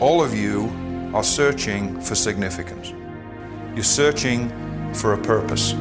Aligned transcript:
all 0.00 0.22
of 0.22 0.34
you 0.34 0.70
are 1.14 1.22
searching 1.22 2.00
for 2.00 2.14
significance. 2.14 2.92
You're 3.74 3.84
searching 3.84 4.50
for 4.94 5.12
a 5.12 5.18
purpose. 5.18 5.72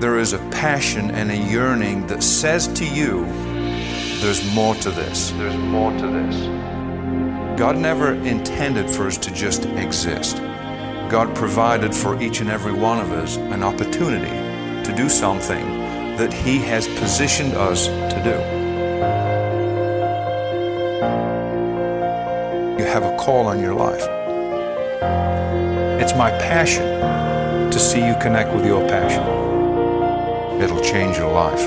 There 0.00 0.18
is 0.18 0.32
a 0.32 0.38
passion 0.50 1.10
and 1.10 1.30
a 1.30 1.36
yearning 1.36 2.06
that 2.06 2.22
says 2.22 2.68
to 2.68 2.86
you, 2.86 3.24
there's 4.20 4.44
more 4.54 4.74
to 4.76 4.90
this. 4.90 5.30
There's 5.32 5.56
more 5.56 5.92
to 5.92 6.06
this. 6.06 6.36
God 7.58 7.76
never 7.76 8.12
intended 8.14 8.90
for 8.90 9.06
us 9.06 9.16
to 9.18 9.32
just 9.32 9.64
exist. 9.66 10.36
God 11.08 11.34
provided 11.34 11.94
for 11.94 12.20
each 12.22 12.40
and 12.40 12.50
every 12.50 12.72
one 12.72 13.00
of 13.00 13.10
us 13.12 13.36
an 13.36 13.62
opportunity 13.62 14.84
to 14.84 14.94
do 14.94 15.08
something 15.08 15.66
that 16.16 16.32
He 16.32 16.58
has 16.58 16.86
positioned 16.86 17.54
us 17.54 17.86
to 17.86 18.20
do. 18.22 18.57
Have 23.00 23.14
a 23.14 23.16
call 23.16 23.46
on 23.46 23.60
your 23.60 23.74
life. 23.74 24.02
It's 26.02 26.16
my 26.16 26.30
passion 26.32 26.82
to 27.70 27.78
see 27.78 28.04
you 28.04 28.16
connect 28.20 28.52
with 28.52 28.66
your 28.66 28.88
passion. 28.88 29.22
It'll 30.60 30.80
change 30.80 31.16
your 31.16 31.30
life. 31.30 31.64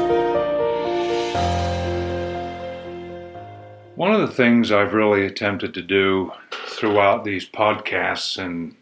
One 3.96 4.12
of 4.12 4.20
the 4.20 4.34
things 4.36 4.74
I've 4.74 4.94
really 4.94 5.26
attempted 5.26 5.74
to 5.76 5.82
do 5.82 6.34
throughout 6.52 7.24
these 7.24 7.48
podcasts 7.48 8.38
and 8.38 8.76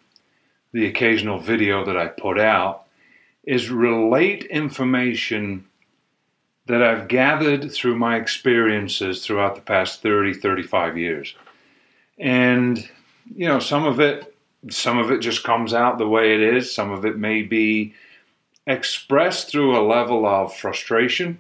the 0.71 0.88
occasional 0.88 1.38
video 1.38 1.85
that 1.85 1.98
I 1.98 2.07
put 2.07 2.40
out 2.40 2.85
is 3.43 3.70
relate 3.70 4.45
information 4.45 5.66
that 6.66 6.81
I've 6.81 7.09
gathered 7.09 7.71
through 7.71 7.98
my 7.98 8.16
experiences 8.16 9.23
throughout 9.23 9.54
the 9.54 9.62
past 9.62 10.02
30, 10.02 10.34
35 10.34 10.98
years. 10.98 11.35
And, 12.20 12.88
you 13.35 13.48
know, 13.48 13.60
some 13.60 13.85
of 13.85 13.99
it, 13.99 14.35
some 14.70 14.98
of 14.98 15.12
it 15.12 15.20
just 15.20 15.43
comes 15.43 15.74
out 15.74 15.98
the 15.98 16.07
way 16.07 16.34
it 16.34 16.41
is. 16.41 16.74
Some 16.74 16.91
of 16.91 17.05
it 17.05 17.18
may 17.18 17.41
be 17.43 17.93
expressed 18.68 19.49
through 19.49 19.77
a 19.77 19.88
level 19.88 20.26
of 20.26 20.55
frustration. 20.55 21.40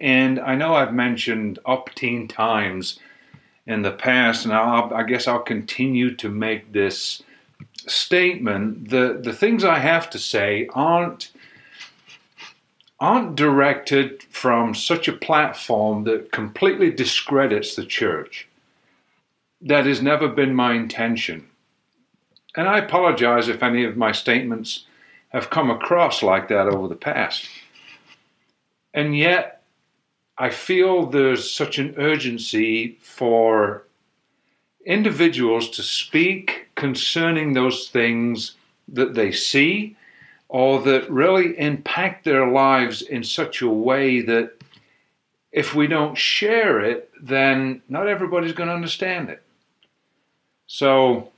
And 0.00 0.40
I 0.40 0.54
know 0.54 0.74
I've 0.74 0.94
mentioned 0.94 1.58
up 1.66 1.90
teen 1.94 2.28
times 2.28 2.98
in 3.66 3.82
the 3.82 3.92
past, 3.92 4.44
and 4.44 4.54
I'll, 4.54 4.92
I 4.94 5.02
guess 5.02 5.26
I'll 5.26 5.40
continue 5.40 6.14
to 6.16 6.28
make 6.28 6.72
this 6.72 7.22
statement. 7.86 8.90
The, 8.90 9.20
the 9.22 9.32
things 9.32 9.64
I 9.64 9.78
have 9.78 10.10
to 10.10 10.18
say 10.18 10.68
aren't 10.72 11.30
aren't 13.00 13.34
directed 13.34 14.22
from 14.30 14.74
such 14.74 15.08
a 15.08 15.12
platform 15.12 16.04
that 16.04 16.30
completely 16.30 16.90
discredits 16.90 17.74
the 17.74 17.84
church. 17.84 18.48
That 19.64 19.86
has 19.86 20.02
never 20.02 20.28
been 20.28 20.54
my 20.54 20.74
intention. 20.74 21.46
And 22.56 22.68
I 22.68 22.78
apologize 22.78 23.48
if 23.48 23.62
any 23.62 23.84
of 23.84 23.96
my 23.96 24.12
statements 24.12 24.86
have 25.30 25.50
come 25.50 25.70
across 25.70 26.22
like 26.22 26.48
that 26.48 26.68
over 26.68 26.86
the 26.86 26.94
past. 26.94 27.48
And 28.92 29.16
yet, 29.16 29.62
I 30.38 30.50
feel 30.50 31.06
there's 31.06 31.50
such 31.50 31.78
an 31.78 31.94
urgency 31.98 32.98
for 33.00 33.84
individuals 34.84 35.70
to 35.70 35.82
speak 35.82 36.68
concerning 36.74 37.52
those 37.52 37.88
things 37.88 38.54
that 38.88 39.14
they 39.14 39.32
see 39.32 39.96
or 40.48 40.80
that 40.82 41.10
really 41.10 41.58
impact 41.58 42.24
their 42.24 42.46
lives 42.46 43.02
in 43.02 43.24
such 43.24 43.62
a 43.62 43.68
way 43.68 44.20
that 44.20 44.52
if 45.52 45.74
we 45.74 45.86
don't 45.86 46.18
share 46.18 46.80
it, 46.80 47.10
then 47.20 47.80
not 47.88 48.06
everybody's 48.06 48.52
going 48.52 48.68
to 48.68 48.74
understand 48.74 49.30
it. 49.30 49.42
So, 50.66 51.30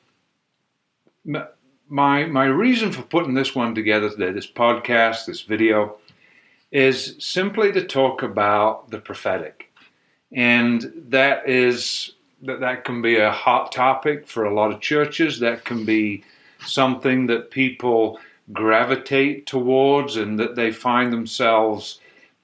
my 1.25 2.25
my 2.27 2.45
reason 2.45 2.93
for 2.93 3.03
putting 3.03 3.35
this 3.35 3.55
one 3.55 3.75
together 3.75 4.11
today, 4.11 4.33
this 4.33 4.51
podcast, 4.51 5.27
this 5.27 5.43
video, 5.43 5.97
is 6.71 7.17
simply 7.19 7.73
to 7.73 7.87
talk 7.87 8.23
about 8.23 8.91
the 8.91 8.99
prophetic, 8.99 9.73
and 10.33 10.93
that 11.09 11.49
is 11.49 12.13
that 12.43 12.61
that 12.61 12.85
can 12.85 13.03
be 13.03 13.17
a 13.17 13.31
hot 13.31 13.73
topic 13.73 14.27
for 14.27 14.45
a 14.45 14.55
lot 14.55 14.73
of 14.73 14.81
churches. 14.81 15.41
That 15.41 15.65
can 15.65 15.85
be 15.85 16.25
something 16.65 17.27
that 17.27 17.51
people 17.51 18.19
gravitate 18.53 19.47
towards 19.47 20.17
and 20.17 20.39
that 20.39 20.55
they 20.55 20.71
find 20.71 21.13
themselves 21.13 22.01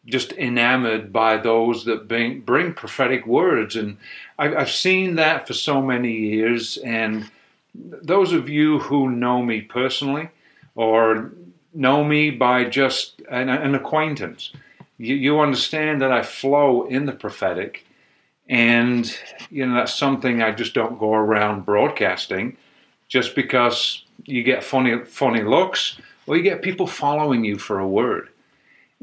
just 0.07 0.33
enamored 0.33 1.13
by 1.13 1.37
those 1.37 1.85
that 1.85 2.09
bring, 2.09 2.41
bring 2.41 2.75
prophetic 2.75 3.27
words. 3.27 3.77
And 3.77 3.99
I've, 4.39 4.57
I've 4.57 4.71
seen 4.71 5.17
that 5.17 5.47
for 5.47 5.55
so 5.55 5.81
many 5.81 6.13
years. 6.13 6.77
And 6.79 7.31
those 7.75 8.33
of 8.33 8.49
you 8.49 8.81
who 8.81 9.11
know 9.11 9.43
me 9.43 9.61
personally 9.61 10.29
or 10.75 11.33
know 11.73 12.03
me 12.05 12.31
by 12.31 12.65
just 12.65 13.23
an, 13.31 13.49
an 13.49 13.75
acquaintance, 13.75 14.53
you, 14.99 15.15
you 15.15 15.41
understand 15.41 16.03
that 16.03 16.13
I 16.13 16.23
flow 16.23 16.85
in 16.87 17.07
the 17.07 17.13
prophetic. 17.13 17.87
And, 18.49 19.17
you 19.51 19.67
know, 19.67 19.75
that's 19.75 19.95
something 19.95 20.43
I 20.43 20.51
just 20.51 20.75
don't 20.75 20.99
go 20.99 21.15
around 21.15 21.65
broadcasting 21.65 22.57
just 23.09 23.35
because 23.35 24.05
you 24.25 24.43
get 24.43 24.65
funny 24.65 25.05
funny 25.05 25.43
looks, 25.43 25.99
or 26.27 26.37
you 26.37 26.43
get 26.43 26.63
people 26.63 26.87
following 26.87 27.45
you 27.45 27.59
for 27.59 27.79
a 27.79 27.87
word. 27.87 28.29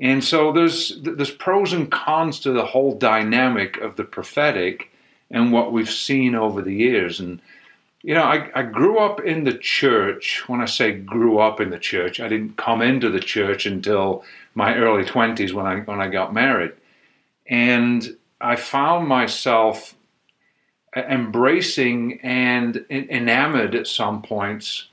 And 0.01 0.23
so 0.23 0.51
there's 0.51 0.99
there's 1.01 1.31
pros 1.31 1.73
and 1.73 1.91
cons 1.91 2.39
to 2.41 2.51
the 2.51 2.65
whole 2.65 2.95
dynamic 2.95 3.77
of 3.77 3.95
the 3.95 4.03
prophetic 4.03 4.91
and 5.29 5.51
what 5.51 5.71
we've 5.71 5.89
seen 5.89 6.35
over 6.35 6.61
the 6.61 6.73
years. 6.73 7.19
And 7.19 7.41
you 8.01 8.13
know, 8.13 8.23
I, 8.23 8.49
I 8.55 8.63
grew 8.63 8.99
up 8.99 9.19
in 9.19 9.43
the 9.43 9.57
church. 9.57 10.47
When 10.47 10.61
I 10.61 10.65
say 10.65 10.93
grew 10.93 11.39
up 11.39 11.59
in 11.59 11.69
the 11.69 11.79
church, 11.79 12.21
I 12.21 12.29
didn't 12.29 12.55
come 12.55 12.81
into 12.81 13.09
the 13.09 13.19
church 13.19 13.65
until 13.65 14.23
my 14.55 14.75
early 14.75 15.03
twenties 15.03 15.53
when 15.53 15.65
I 15.65 15.79
when 15.81 15.99
I 15.99 16.07
got 16.07 16.33
married. 16.33 16.71
And 17.47 18.17
I 18.39 18.55
found 18.55 19.07
myself 19.07 19.95
embracing 20.95 22.21
and 22.21 22.85
enamored 22.89 23.75
at 23.75 23.87
some 23.87 24.21
points 24.21 24.87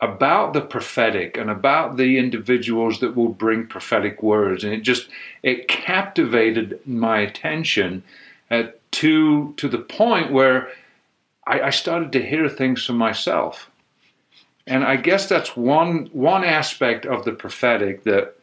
about 0.00 0.52
the 0.54 0.60
prophetic 0.60 1.36
and 1.36 1.50
about 1.50 1.96
the 1.96 2.18
individuals 2.18 3.00
that 3.00 3.14
will 3.14 3.28
bring 3.28 3.66
prophetic 3.66 4.22
words 4.22 4.64
and 4.64 4.72
it 4.72 4.80
just 4.80 5.08
it 5.42 5.68
captivated 5.68 6.80
my 6.86 7.18
attention 7.20 8.02
uh, 8.50 8.64
to 8.90 9.52
to 9.56 9.68
the 9.68 9.78
point 9.78 10.32
where 10.32 10.70
I, 11.46 11.60
I 11.60 11.70
started 11.70 12.12
to 12.12 12.26
hear 12.26 12.48
things 12.48 12.84
for 12.84 12.94
myself 12.94 13.70
and 14.66 14.84
I 14.84 14.96
guess 14.96 15.28
that's 15.28 15.56
one 15.56 16.06
one 16.12 16.44
aspect 16.44 17.04
of 17.04 17.24
the 17.24 17.32
prophetic 17.32 18.04
that 18.04 18.36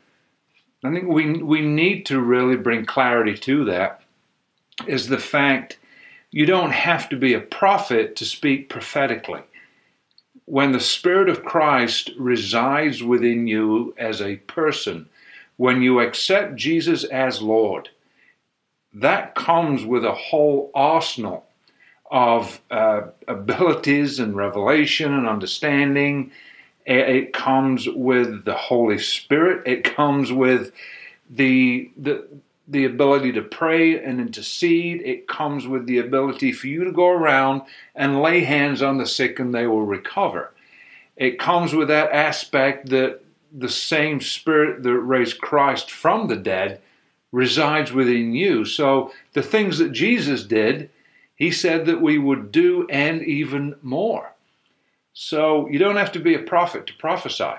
I 0.84 0.92
think 0.92 1.08
we 1.08 1.42
we 1.42 1.62
need 1.62 2.06
to 2.08 2.20
really 2.20 2.58
bring 2.58 2.86
clarity 2.86 3.36
to 3.36 3.66
that 3.66 4.02
is 4.86 5.08
the 5.08 5.18
fact 5.18 5.80
you 6.32 6.46
don't 6.46 6.72
have 6.72 7.10
to 7.10 7.16
be 7.16 7.34
a 7.34 7.40
prophet 7.40 8.16
to 8.18 8.26
speak 8.26 8.70
prophetically. 8.70 9.42
When 10.48 10.72
the 10.72 10.80
Spirit 10.80 11.28
of 11.28 11.44
Christ 11.44 12.12
resides 12.18 13.04
within 13.04 13.48
you 13.48 13.94
as 13.98 14.22
a 14.22 14.38
person, 14.38 15.10
when 15.58 15.82
you 15.82 16.00
accept 16.00 16.56
Jesus 16.56 17.04
as 17.04 17.42
Lord, 17.42 17.90
that 18.94 19.36
comes 19.36 19.84
with 19.84 20.06
a 20.06 20.14
whole 20.14 20.72
arsenal 20.74 21.46
of 22.10 22.62
uh, 22.72 23.02
abilities 23.28 24.20
and 24.20 24.38
revelation 24.38 25.14
and 25.14 25.28
understanding. 25.28 26.32
It 26.86 27.34
comes 27.34 27.86
with 27.90 28.46
the 28.46 28.56
Holy 28.56 29.00
Spirit. 29.00 29.68
It 29.68 29.84
comes 29.84 30.32
with 30.32 30.72
the, 31.30 31.92
the 31.98 32.26
the 32.68 32.86
ability 32.86 33.32
to 33.34 33.42
pray 33.42 34.04
and 34.04 34.20
intercede. 34.20 35.02
It 35.02 35.28
comes 35.28 35.68
with 35.68 35.86
the 35.86 36.00
ability 36.00 36.52
for 36.52 36.68
you 36.68 36.84
to 36.84 36.92
go 36.92 37.08
around 37.08 37.62
and 37.96 38.22
lay 38.22 38.42
hands 38.42 38.82
on 38.82 38.98
the 38.98 39.06
sick 39.06 39.40
and 39.40 39.54
they 39.54 39.68
will 39.68 39.86
recover. 39.86 40.54
It 41.16 41.40
comes 41.40 41.74
with 41.74 41.88
that 41.88 42.12
aspect 42.12 42.90
that 42.90 43.22
the 43.52 43.70
same 43.70 44.22
spirit 44.22 44.84
that 44.84 45.00
raised 45.00 45.40
Christ 45.40 45.90
from 45.90 46.28
the 46.28 46.36
dead 46.36 46.82
resides 47.32 47.92
within 47.92 48.34
you. 48.34 48.66
So 48.66 49.14
the 49.34 49.42
things 49.42 49.78
that 49.78 49.92
Jesus 49.92 50.44
did, 50.44 50.90
he 51.36 51.52
said 51.52 51.86
that 51.86 52.02
we 52.02 52.18
would 52.18 52.52
do 52.52 52.88
and 52.90 53.24
even 53.24 53.76
more. 53.82 54.34
So 55.14 55.68
you 55.70 55.80
don't 55.80 55.96
have 55.96 56.12
to 56.12 56.20
be 56.20 56.36
a 56.36 56.40
prophet 56.40 56.86
to 56.88 56.94
prophesy. 56.94 57.56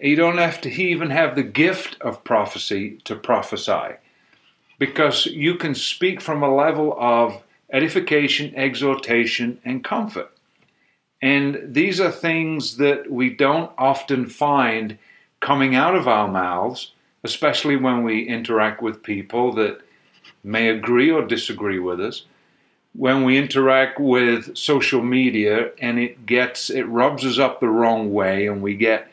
You 0.00 0.16
don't 0.16 0.38
have 0.38 0.60
to 0.62 0.70
even 0.70 1.10
have 1.10 1.34
the 1.34 1.42
gift 1.42 1.96
of 2.00 2.24
prophecy 2.24 2.98
to 3.04 3.16
prophesy 3.16 3.96
because 4.78 5.26
you 5.26 5.54
can 5.54 5.74
speak 5.74 6.20
from 6.20 6.42
a 6.42 6.54
level 6.54 6.96
of 6.98 7.42
edification, 7.72 8.54
exhortation, 8.54 9.58
and 9.64 9.82
comfort. 9.82 10.30
And 11.22 11.74
these 11.74 12.00
are 12.00 12.12
things 12.12 12.76
that 12.76 13.10
we 13.10 13.30
don't 13.30 13.70
often 13.78 14.26
find 14.28 14.98
coming 15.40 15.74
out 15.74 15.96
of 15.96 16.06
our 16.06 16.28
mouths, 16.28 16.92
especially 17.24 17.76
when 17.76 18.04
we 18.04 18.28
interact 18.28 18.82
with 18.82 19.02
people 19.02 19.52
that 19.54 19.80
may 20.44 20.68
agree 20.68 21.10
or 21.10 21.24
disagree 21.26 21.78
with 21.78 22.00
us. 22.00 22.24
when 22.96 23.24
we 23.24 23.36
interact 23.36 24.00
with 24.00 24.56
social 24.56 25.02
media 25.02 25.70
and 25.80 25.98
it 25.98 26.24
gets 26.24 26.70
it 26.70 26.84
rubs 26.84 27.24
us 27.26 27.38
up 27.38 27.60
the 27.60 27.68
wrong 27.68 28.12
way 28.12 28.46
and 28.46 28.62
we 28.62 28.74
get 28.74 29.08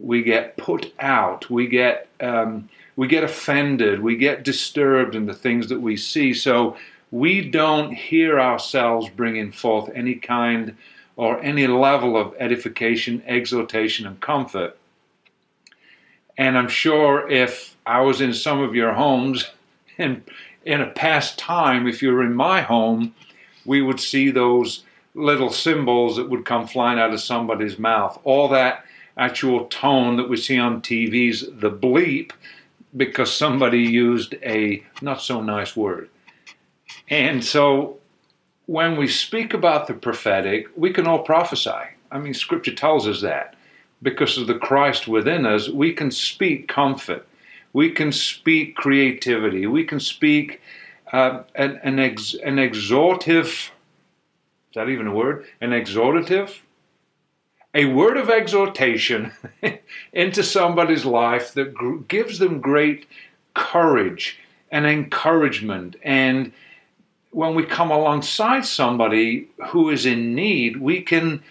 we 0.00 0.22
get 0.22 0.56
put 0.56 0.92
out 1.00 1.48
we 1.50 1.66
get 1.66 2.08
um, 2.20 2.68
we 2.96 3.06
get 3.06 3.24
offended 3.24 4.00
we 4.00 4.16
get 4.16 4.42
disturbed 4.42 5.14
in 5.14 5.26
the 5.26 5.34
things 5.34 5.68
that 5.68 5.80
we 5.80 5.96
see 5.96 6.32
so 6.34 6.76
we 7.10 7.40
don't 7.48 7.92
hear 7.92 8.40
ourselves 8.40 9.08
bringing 9.10 9.50
forth 9.52 9.90
any 9.94 10.14
kind 10.14 10.76
or 11.16 11.40
any 11.42 11.66
level 11.66 12.16
of 12.16 12.34
edification 12.38 13.22
exhortation 13.26 14.06
and 14.06 14.20
comfort 14.20 14.76
and 16.38 16.56
i'm 16.56 16.68
sure 16.68 17.28
if 17.28 17.76
i 17.84 18.00
was 18.00 18.20
in 18.20 18.32
some 18.32 18.60
of 18.60 18.74
your 18.74 18.94
homes 18.94 19.50
and 19.98 20.22
in 20.64 20.80
a 20.80 20.90
past 20.90 21.38
time, 21.38 21.86
if 21.86 22.02
you 22.02 22.12
were 22.12 22.22
in 22.22 22.34
my 22.34 22.60
home, 22.60 23.14
we 23.64 23.82
would 23.82 24.00
see 24.00 24.30
those 24.30 24.84
little 25.14 25.50
symbols 25.50 26.16
that 26.16 26.28
would 26.28 26.44
come 26.44 26.66
flying 26.66 26.98
out 26.98 27.12
of 27.12 27.20
somebody's 27.20 27.78
mouth. 27.78 28.18
All 28.24 28.48
that 28.48 28.84
actual 29.16 29.66
tone 29.66 30.16
that 30.16 30.28
we 30.28 30.36
see 30.36 30.58
on 30.58 30.82
TVs, 30.82 31.60
the 31.60 31.70
bleep, 31.70 32.32
because 32.96 33.34
somebody 33.34 33.80
used 33.80 34.34
a 34.42 34.84
not 35.02 35.22
so 35.22 35.40
nice 35.40 35.76
word. 35.76 36.08
And 37.08 37.44
so 37.44 37.98
when 38.66 38.96
we 38.96 39.08
speak 39.08 39.54
about 39.54 39.86
the 39.86 39.94
prophetic, 39.94 40.68
we 40.76 40.92
can 40.92 41.06
all 41.06 41.22
prophesy. 41.22 41.70
I 42.10 42.18
mean, 42.18 42.34
scripture 42.34 42.74
tells 42.74 43.06
us 43.06 43.20
that. 43.20 43.56
Because 44.02 44.38
of 44.38 44.46
the 44.46 44.54
Christ 44.54 45.06
within 45.06 45.44
us, 45.44 45.68
we 45.68 45.92
can 45.92 46.10
speak 46.10 46.68
comfort. 46.68 47.26
We 47.72 47.90
can 47.90 48.12
speak 48.12 48.76
creativity. 48.76 49.66
We 49.66 49.84
can 49.84 50.00
speak 50.00 50.60
uh, 51.12 51.42
an, 51.54 51.80
an, 51.82 51.98
ex, 51.98 52.34
an 52.34 52.58
exhortive, 52.58 53.46
is 53.46 54.74
that 54.74 54.88
even 54.88 55.08
a 55.08 55.14
word? 55.14 55.46
An 55.60 55.70
exhortative? 55.70 56.60
A 57.74 57.84
word 57.84 58.16
of 58.16 58.30
exhortation 58.30 59.32
into 60.12 60.42
somebody's 60.42 61.04
life 61.04 61.54
that 61.54 61.72
gr- 61.72 61.98
gives 62.08 62.38
them 62.38 62.60
great 62.60 63.06
courage 63.54 64.38
and 64.70 64.86
encouragement. 64.86 65.96
And 66.02 66.52
when 67.30 67.54
we 67.54 67.64
come 67.64 67.90
alongside 67.90 68.66
somebody 68.66 69.48
who 69.68 69.90
is 69.90 70.04
in 70.06 70.34
need, 70.34 70.78
we 70.78 71.02
can 71.02 71.42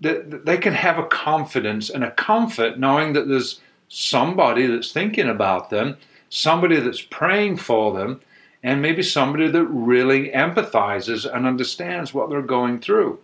they 0.00 0.58
can 0.58 0.74
have 0.74 0.98
a 0.98 1.06
confidence 1.06 1.88
and 1.88 2.04
a 2.04 2.10
comfort 2.10 2.78
knowing 2.78 3.14
that 3.14 3.28
there's 3.28 3.60
somebody 3.88 4.66
that's 4.66 4.92
thinking 4.92 5.28
about 5.28 5.70
them, 5.70 5.96
somebody 6.28 6.78
that's 6.80 7.00
praying 7.00 7.56
for 7.56 7.94
them, 7.94 8.20
and 8.62 8.82
maybe 8.82 9.02
somebody 9.02 9.48
that 9.48 9.64
really 9.64 10.30
empathizes 10.30 11.24
and 11.30 11.46
understands 11.46 12.12
what 12.12 12.28
they're 12.28 12.42
going 12.42 12.78
through. 12.78 13.18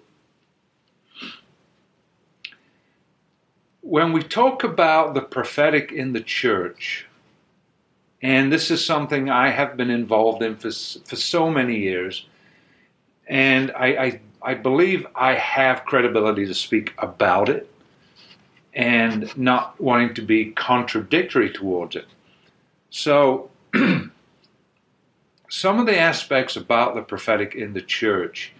When 3.83 4.13
we 4.13 4.23
talk 4.23 4.65
about 4.65 5.13
the 5.15 5.21
prophetic 5.21 5.93
in 5.93 6.13
the 6.13 6.21
church, 6.21 7.07
and 8.23 8.53
this 8.53 8.71
is 8.71 8.85
something 8.85 9.29
I 9.29 9.51
have 9.51 9.77
been 9.77 9.91
involved 9.91 10.43
in 10.43 10.55
for, 10.55 10.71
for 10.71 11.17
so 11.17 11.51
many 11.51 11.81
years, 11.81 12.27
and 13.27 13.73
I, 13.73 13.87
I, 13.87 14.21
I 14.41 14.55
believe 14.55 15.07
I 15.17 15.35
have 15.35 15.85
credibility 15.85 16.47
to 16.47 16.55
speak 16.55 16.95
about 16.99 17.49
it 17.49 17.69
and 18.73 19.37
not 19.37 19.79
wanting 19.81 20.15
to 20.15 20.23
be 20.23 20.53
contradictory 20.53 21.51
towards 21.51 21.97
it. 21.97 22.07
So, 22.91 23.51
some 25.51 25.79
of 25.81 25.87
the 25.87 25.99
aspects 25.99 26.57
about 26.57 26.95
the 26.95 27.03
prophetic 27.03 27.55
in 27.55 27.73
the 27.75 27.83
church 27.83 28.53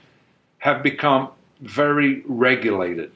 have 0.59 0.83
become 0.83 1.29
very 1.61 2.23
regulated. 2.27 3.13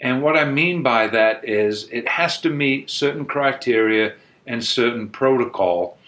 And 0.00 0.22
what 0.22 0.36
I 0.36 0.44
mean 0.44 0.82
by 0.82 1.08
that 1.08 1.48
is 1.48 1.88
it 1.90 2.08
has 2.08 2.40
to 2.42 2.50
meet 2.50 2.90
certain 2.90 3.24
criteria 3.24 4.14
and 4.46 4.64
certain 4.64 5.08
protocol, 5.08 5.98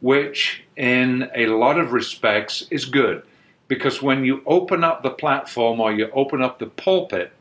which 0.00 0.62
in 0.76 1.30
a 1.34 1.46
lot 1.46 1.78
of 1.78 1.92
respects 1.92 2.66
is 2.70 2.84
good. 2.84 3.22
Because 3.66 4.02
when 4.02 4.24
you 4.24 4.42
open 4.46 4.84
up 4.84 5.02
the 5.02 5.10
platform 5.10 5.80
or 5.80 5.92
you 5.92 6.10
open 6.12 6.42
up 6.42 6.58
the 6.58 6.66
pulpit, 6.66 7.32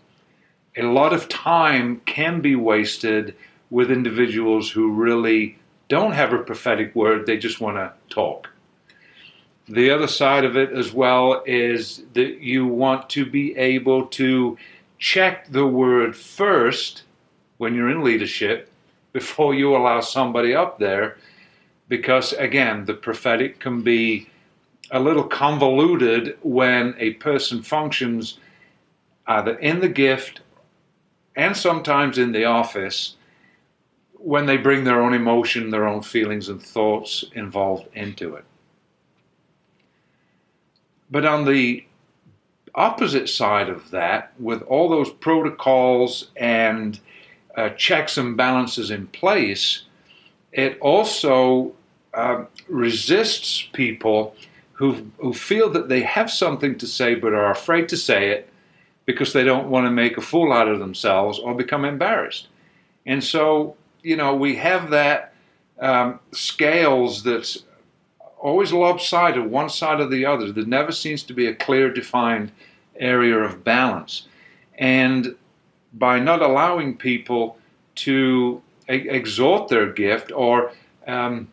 a 0.76 0.84
lot 0.84 1.14
of 1.14 1.30
time 1.30 2.02
can 2.06 2.42
be 2.42 2.56
wasted 2.56 3.36
with 3.70 3.92
individuals 3.92 4.70
who 4.72 4.92
really 4.92 5.58
don't 5.90 6.14
have 6.14 6.34
a 6.34 6.40
prophetic 6.40 6.94
word, 6.96 7.26
they 7.26 7.38
just 7.38 7.62
want 7.62 7.78
to 7.78 7.94
talk. 8.10 8.50
The 9.70 9.90
other 9.90 10.08
side 10.08 10.46
of 10.46 10.56
it 10.56 10.72
as 10.72 10.94
well 10.94 11.44
is 11.46 12.04
that 12.14 12.40
you 12.40 12.66
want 12.66 13.10
to 13.12 13.26
be 13.26 13.56
able 13.58 14.08
to 14.08 14.58
check 14.98 15.50
the 15.50 15.68
word 15.68 16.16
first 16.16 17.04
when 17.58 17.74
you're 17.76 17.90
in 17.90 18.04
leadership 18.04 18.72
before 19.14 19.54
you 19.54 19.76
allow 19.76 20.00
somebody 20.00 20.56
up 20.56 20.80
there 20.80 21.18
because 21.88 22.34
again 22.34 22.86
the 22.86 22.94
prophetic 22.94 23.60
can 23.60 23.82
be 23.82 24.30
a 24.92 25.00
little 25.00 25.24
convoluted 25.24 26.38
when 26.42 26.96
a 26.98 27.12
person 27.14 27.62
functions 27.62 28.40
either 29.28 29.58
in 29.60 29.80
the 29.80 29.90
gift 29.90 30.42
and 31.36 31.56
sometimes 31.56 32.18
in 32.18 32.32
the 32.32 32.46
office 32.46 33.16
when 34.14 34.46
they 34.46 34.58
bring 34.58 34.84
their 34.84 35.02
own 35.02 35.14
emotion, 35.14 35.70
their 35.70 35.88
own 35.88 36.02
feelings 36.02 36.50
and 36.50 36.62
thoughts 36.62 37.24
involved 37.34 37.88
into 37.94 38.36
it. 38.36 38.44
But 41.10 41.26
on 41.26 41.46
the 41.46 41.86
opposite 42.78 43.28
side 43.28 43.70
of 43.70 43.92
that, 43.92 44.32
with 44.40 44.62
all 44.64 44.88
those 44.88 45.10
protocols 45.10 46.30
and 46.38 47.00
uh, 47.56 47.70
checks 47.70 48.18
and 48.18 48.38
balances 48.38 48.92
in 48.92 49.08
place, 49.08 49.84
it 50.54 50.80
also 50.80 51.74
uh, 52.14 52.46
resists 52.70 53.68
people 53.74 54.36
who, 54.74 55.12
who 55.18 55.34
feel 55.34 55.70
that 55.72 55.90
they 55.90 56.02
have 56.02 56.30
something 56.32 56.78
to 56.78 56.88
say 56.88 57.16
but 57.16 57.34
are 57.34 57.52
afraid 57.52 57.90
to 57.90 57.98
say 57.98 58.30
it 58.30 58.50
because 59.06 59.34
they 59.34 59.44
don't 59.44 59.70
want 59.70 59.86
to 59.86 59.92
make 59.92 60.18
a 60.18 60.22
fool 60.22 60.54
out 60.54 60.68
of 60.68 60.80
themselves 60.80 61.40
or 61.40 61.56
become 61.56 61.84
embarrassed. 61.84 62.48
And 63.06 63.24
so, 63.24 63.76
you 64.04 64.16
know, 64.16 64.36
we 64.36 64.56
have 64.58 64.92
that 64.92 65.34
um, 65.80 66.20
scales 66.32 67.24
that's 67.24 67.64
always 68.40 68.72
lopsided, 68.72 69.46
one 69.46 69.70
side 69.70 70.00
or 70.00 70.08
the 70.08 70.26
other. 70.26 70.52
There 70.52 70.66
never 70.66 70.92
seems 70.92 71.24
to 71.24 71.34
be 71.34 71.48
a 71.48 71.56
clear, 71.56 71.92
defined 71.92 72.52
area 73.00 73.38
of 73.38 73.64
balance. 73.64 74.28
And 74.78 75.36
by 75.94 76.20
not 76.20 76.42
allowing 76.42 76.98
people 76.98 77.58
to 77.96 78.62
exhort 78.88 79.70
their 79.70 79.92
gift 79.92 80.32
or 80.32 80.72
um, 81.08 81.48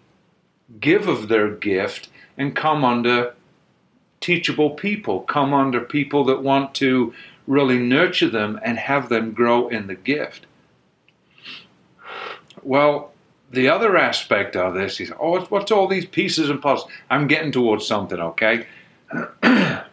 give 0.81 1.09
of 1.09 1.29
their 1.29 1.51
gift 1.51 2.09
and 2.37 2.55
come 2.55 2.85
under 2.85 3.35
teachable 4.21 4.71
people, 4.71 5.21
come 5.21 5.53
under 5.53 5.81
people 5.81 6.25
that 6.25 6.43
want 6.43 6.75
to 6.75 7.15
really 7.47 7.79
nurture 7.79 8.29
them 8.29 8.59
and 8.63 8.79
have 8.79 9.09
them 9.09 9.33
grow 9.33 9.69
in 9.69 9.87
the 9.87 9.95
gift. 9.95 10.47
Well, 12.63 13.13
the 13.51 13.69
other 13.69 13.97
aspect 13.97 14.57
of 14.57 14.75
this 14.75 15.01
is, 15.01 15.13
oh, 15.21 15.41
what's 15.47 15.71
all 15.71 15.87
these 15.87 16.07
pieces 16.07 16.51
and 16.51 16.61
puzzles? 16.61 16.91
I'm 17.11 17.27
getting 17.27 17.53
towards 17.53 17.87
something, 17.87 18.19
okay? 18.19 18.67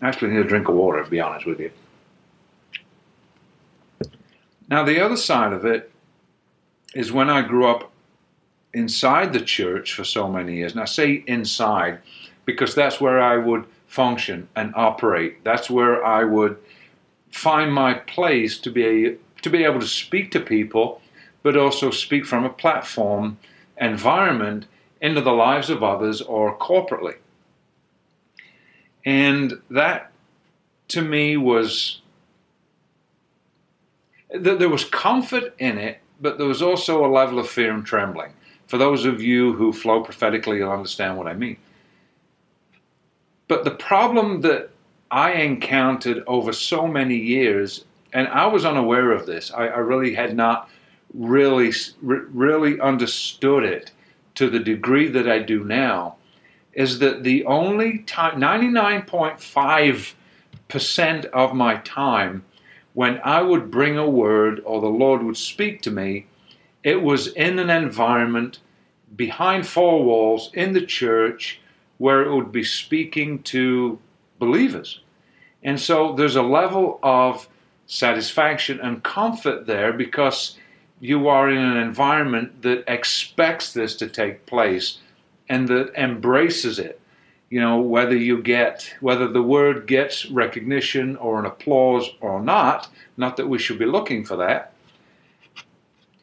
Actually, 0.00 0.32
need 0.32 0.40
a 0.40 0.44
drink 0.44 0.68
of 0.68 0.74
water, 0.74 1.02
to 1.02 1.10
be 1.10 1.20
honest 1.20 1.46
with 1.46 1.60
you. 1.60 1.70
Now, 4.68 4.84
the 4.84 5.04
other 5.04 5.16
side 5.16 5.52
of 5.52 5.64
it 5.64 5.90
is 6.94 7.10
when 7.10 7.30
I 7.30 7.42
grew 7.42 7.66
up 7.66 7.90
inside 8.74 9.32
the 9.32 9.40
church 9.40 9.94
for 9.94 10.04
so 10.04 10.28
many 10.28 10.56
years, 10.56 10.72
and 10.72 10.80
I 10.80 10.84
say 10.84 11.24
inside 11.26 11.98
because 12.44 12.74
that's 12.74 13.00
where 13.00 13.20
I 13.20 13.36
would 13.36 13.64
function 13.86 14.48
and 14.54 14.72
operate. 14.76 15.42
That's 15.44 15.70
where 15.70 16.04
I 16.04 16.24
would 16.24 16.58
find 17.30 17.72
my 17.72 17.94
place 17.94 18.58
to 18.58 18.70
be 18.70 19.16
to 19.42 19.50
be 19.50 19.64
able 19.64 19.80
to 19.80 19.86
speak 19.86 20.30
to 20.32 20.40
people, 20.40 21.00
but 21.42 21.56
also 21.56 21.90
speak 21.90 22.26
from 22.26 22.44
a 22.44 22.50
platform 22.50 23.38
environment 23.80 24.66
into 25.00 25.20
the 25.20 25.32
lives 25.32 25.70
of 25.70 25.82
others 25.82 26.20
or 26.20 26.58
corporately. 26.58 27.16
And 29.08 29.62
that 29.70 30.12
to 30.88 31.00
me 31.00 31.38
was 31.38 32.02
that 34.28 34.58
there 34.58 34.68
was 34.68 34.84
comfort 34.84 35.54
in 35.58 35.78
it, 35.78 36.00
but 36.20 36.36
there 36.36 36.46
was 36.46 36.60
also 36.60 37.06
a 37.06 37.08
level 37.08 37.38
of 37.38 37.48
fear 37.48 37.72
and 37.72 37.86
trembling. 37.86 38.34
For 38.66 38.76
those 38.76 39.06
of 39.06 39.22
you 39.22 39.54
who 39.54 39.72
flow 39.72 40.02
prophetically, 40.02 40.58
you'll 40.58 40.70
understand 40.70 41.16
what 41.16 41.26
I 41.26 41.32
mean. 41.32 41.56
But 43.48 43.64
the 43.64 43.70
problem 43.70 44.42
that 44.42 44.68
I 45.10 45.32
encountered 45.32 46.22
over 46.26 46.52
so 46.52 46.86
many 46.86 47.16
years, 47.16 47.86
and 48.12 48.28
I 48.28 48.44
was 48.44 48.66
unaware 48.66 49.12
of 49.12 49.24
this. 49.24 49.50
I, 49.50 49.68
I 49.68 49.78
really 49.78 50.12
had 50.12 50.36
not 50.36 50.68
really, 51.14 51.72
really 52.02 52.78
understood 52.78 53.64
it 53.64 53.90
to 54.34 54.50
the 54.50 54.58
degree 54.58 55.08
that 55.08 55.26
I 55.26 55.38
do 55.38 55.64
now. 55.64 56.17
Is 56.78 57.00
that 57.00 57.24
the 57.24 57.44
only 57.44 57.98
time, 57.98 58.40
99.5% 58.40 61.24
of 61.24 61.52
my 61.52 61.76
time, 61.78 62.44
when 62.94 63.20
I 63.24 63.42
would 63.42 63.68
bring 63.68 63.98
a 63.98 64.08
word 64.08 64.62
or 64.64 64.80
the 64.80 64.86
Lord 64.86 65.24
would 65.24 65.36
speak 65.36 65.82
to 65.82 65.90
me, 65.90 66.28
it 66.84 67.02
was 67.02 67.26
in 67.26 67.58
an 67.58 67.68
environment 67.68 68.60
behind 69.16 69.66
four 69.66 70.04
walls 70.04 70.52
in 70.54 70.72
the 70.72 70.86
church 70.86 71.60
where 71.96 72.22
it 72.22 72.32
would 72.32 72.52
be 72.52 72.62
speaking 72.62 73.42
to 73.42 73.98
believers. 74.38 75.00
And 75.64 75.80
so 75.80 76.12
there's 76.12 76.36
a 76.36 76.42
level 76.42 77.00
of 77.02 77.48
satisfaction 77.88 78.78
and 78.78 79.02
comfort 79.02 79.66
there 79.66 79.92
because 79.92 80.56
you 81.00 81.26
are 81.26 81.50
in 81.50 81.58
an 81.58 81.76
environment 81.76 82.62
that 82.62 82.84
expects 82.86 83.72
this 83.72 83.96
to 83.96 84.08
take 84.08 84.46
place 84.46 84.98
and 85.48 85.68
that 85.68 85.92
embraces 85.94 86.78
it. 86.78 87.00
You 87.50 87.60
know, 87.60 87.80
whether 87.80 88.16
you 88.16 88.42
get, 88.42 88.94
whether 89.00 89.26
the 89.26 89.42
word 89.42 89.86
gets 89.86 90.26
recognition 90.26 91.16
or 91.16 91.38
an 91.38 91.46
applause 91.46 92.10
or 92.20 92.42
not, 92.42 92.88
not 93.16 93.36
that 93.38 93.48
we 93.48 93.58
should 93.58 93.78
be 93.78 93.86
looking 93.86 94.24
for 94.24 94.36
that, 94.36 94.72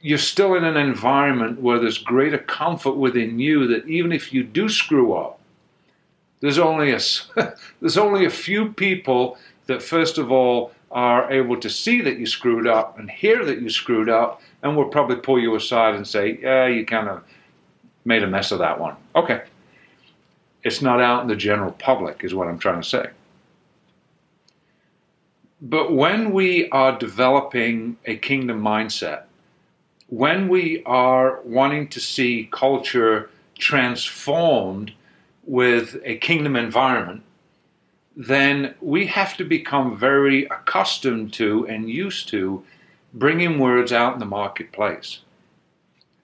you're 0.01 0.20
still 0.20 0.53
in 0.53 0.63
an 0.63 0.77
environment 0.77 1.60
where 1.60 1.79
there's 1.79 1.98
greater 1.98 2.38
comfort 2.38 2.96
within 2.96 3.39
you 3.39 3.65
that 3.67 3.88
even 3.88 4.12
if 4.12 4.32
you 4.32 4.44
do 4.44 4.70
screw 4.70 5.13
up, 5.13 5.39
there's 6.41 6.60
only 6.60 6.91
a, 6.91 7.00
there's 7.82 7.98
only 7.98 8.25
a 8.25 8.29
few 8.29 8.72
people 8.74 9.39
that, 9.65 9.82
first 9.82 10.20
of 10.20 10.32
all, 10.32 10.74
are 10.91 11.32
able 11.32 11.60
to 11.60 11.70
see 11.70 12.01
that 12.01 12.20
you 12.20 12.25
screwed 12.27 12.67
up 12.67 13.00
and 13.00 13.10
hear 13.10 13.44
that 13.44 13.62
you 13.62 13.70
screwed 13.70 14.10
up 14.10 14.41
and 14.62 14.77
will 14.77 14.89
probably 14.89 15.15
pull 15.15 15.39
you 15.39 15.55
aside 15.55 15.96
and 15.96 16.08
say, 16.08 16.38
yeah, 16.41 16.67
you 16.67 16.86
kind 16.86 17.10
of 17.10 17.24
made 18.05 18.24
a 18.24 18.27
mess 18.27 18.51
of 18.51 18.59
that 18.59 18.79
one. 18.79 18.95
Okay. 19.15 19.41
It's 20.63 20.81
not 20.81 21.01
out 21.01 21.21
in 21.24 21.27
the 21.27 21.35
general 21.35 21.71
public, 21.71 22.24
is 22.24 22.33
what 22.33 22.47
I'm 22.47 22.59
trying 22.59 22.81
to 22.81 22.88
say. 22.88 23.09
But 25.62 25.91
when 25.93 26.31
we 26.31 26.69
are 26.69 26.97
developing 26.97 27.97
a 28.05 28.17
kingdom 28.17 28.62
mindset, 28.62 29.24
when 30.07 30.47
we 30.47 30.83
are 30.85 31.41
wanting 31.41 31.88
to 31.89 32.00
see 32.00 32.50
culture 32.51 33.29
transformed 33.57 34.93
with 35.45 35.97
a 36.03 36.17
kingdom 36.17 36.55
environment, 36.55 37.24
then 38.15 38.75
we 38.81 39.07
have 39.07 39.35
to 39.38 39.43
become 39.43 39.97
very 39.97 40.45
accustomed 40.45 41.33
to 41.33 41.67
and 41.67 41.89
used 41.89 42.27
to 42.29 42.63
bringing 43.13 43.59
words 43.59 43.91
out 43.91 44.13
in 44.13 44.19
the 44.19 44.25
marketplace. 44.25 45.19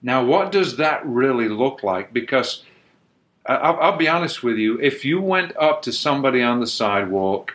Now, 0.02 0.24
what 0.24 0.50
does 0.50 0.76
that 0.76 1.04
really 1.06 1.48
look 1.48 1.82
like? 1.82 2.12
Because 2.12 2.64
I'll, 3.46 3.78
I'll, 3.80 3.96
be 3.96 4.08
honest 4.08 4.42
with 4.42 4.56
you, 4.56 4.80
if 4.80 5.04
you 5.04 5.20
went 5.20 5.56
up 5.56 5.82
to 5.82 5.92
somebody 5.92 6.42
on 6.42 6.60
the 6.60 6.66
sidewalk 6.66 7.54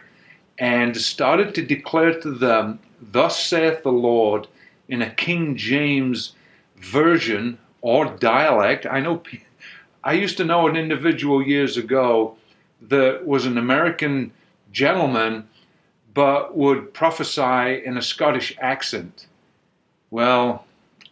and 0.58 0.96
started 0.96 1.54
to 1.56 1.66
declare 1.66 2.20
to 2.22 2.32
them, 2.32 2.80
Thus 3.02 3.44
saith 3.44 3.84
the 3.84 3.92
Lord, 3.92 4.48
in 4.88 5.02
a 5.02 5.10
King 5.10 5.56
James 5.56 6.34
version 6.78 7.58
or 7.82 8.06
dialect, 8.06 8.86
I 8.86 9.00
know 9.02 9.22
I 10.04 10.14
used 10.14 10.38
to 10.38 10.46
know 10.46 10.68
an 10.68 10.76
individual 10.76 11.46
years 11.46 11.78
ago 11.78 12.38
that 12.82 13.26
was 13.26 13.46
an 13.46 13.58
American 13.58 14.32
gentleman 14.72 15.48
but 16.14 16.58
would 16.58 16.94
prophesy 16.94 17.84
in 17.86 17.98
a 17.98 18.02
Scottish 18.02 18.56
accent. 18.60 19.28
Well, 20.10 20.66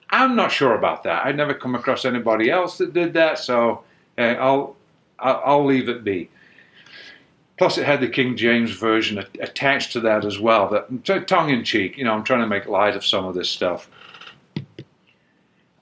I'm 0.09 0.35
not 0.35 0.51
sure 0.51 0.75
about 0.75 1.03
that. 1.03 1.25
I'd 1.25 1.37
never 1.37 1.53
come 1.53 1.75
across 1.75 2.05
anybody 2.05 2.49
else 2.49 2.77
that 2.77 2.93
did 2.93 3.13
that, 3.13 3.39
so 3.39 3.83
uh, 4.17 4.21
I'll, 4.21 4.75
I'll, 5.19 5.41
I'll 5.45 5.65
leave 5.65 5.89
it 5.89 6.03
be. 6.03 6.29
Plus, 7.57 7.77
it 7.77 7.85
had 7.85 8.01
the 8.01 8.09
King 8.09 8.35
James 8.35 8.71
version 8.71 9.17
attached 9.39 9.93
to 9.93 10.01
that 10.01 10.25
as 10.25 10.39
well. 10.39 10.69
That 10.69 11.27
tongue 11.27 11.49
in 11.49 11.63
cheek, 11.63 11.97
you 11.97 12.03
know, 12.03 12.13
I'm 12.13 12.23
trying 12.23 12.41
to 12.41 12.47
make 12.47 12.65
light 12.65 12.95
of 12.95 13.05
some 13.05 13.25
of 13.25 13.33
this 13.33 13.49
stuff. 13.49 13.89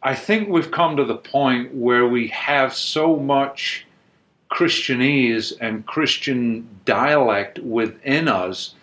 I 0.03 0.13
think 0.13 0.49
we've 0.49 0.69
come 0.69 0.97
to 0.97 1.05
the 1.05 1.15
point 1.15 1.73
where 1.73 2.07
we 2.07 2.27
have 2.27 2.75
so 2.75 3.15
much 3.15 3.87
Christianese 4.51 5.53
and 5.61 5.85
Christian 5.85 6.67
dialect 6.85 7.57
within 7.59 8.27
us 8.27 8.75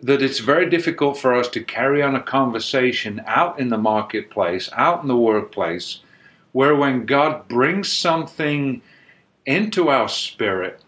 that 0.00 0.22
it's 0.22 0.38
very 0.38 0.68
difficult 0.70 1.18
for 1.18 1.34
us 1.34 1.48
to 1.48 1.62
carry 1.62 2.02
on 2.02 2.14
a 2.14 2.22
conversation 2.22 3.22
out 3.26 3.58
in 3.58 3.68
the 3.68 3.78
marketplace, 3.78 4.70
out 4.74 5.02
in 5.02 5.08
the 5.08 5.16
workplace, 5.16 6.00
where 6.52 6.74
when 6.74 7.06
God 7.06 7.48
brings 7.48 7.92
something 7.92 8.80
into 9.44 9.88
our 9.88 10.08
spirit 10.08 10.80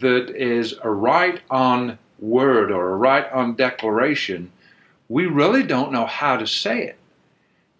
that 0.00 0.30
is 0.30 0.74
a 0.82 0.90
right 0.90 1.40
on 1.50 1.98
word 2.18 2.72
or 2.72 2.90
a 2.90 2.96
right 2.96 3.30
on 3.32 3.54
declaration, 3.54 4.50
we 5.08 5.26
really 5.26 5.62
don't 5.62 5.92
know 5.92 6.06
how 6.06 6.36
to 6.36 6.46
say 6.46 6.82
it. 6.82 6.98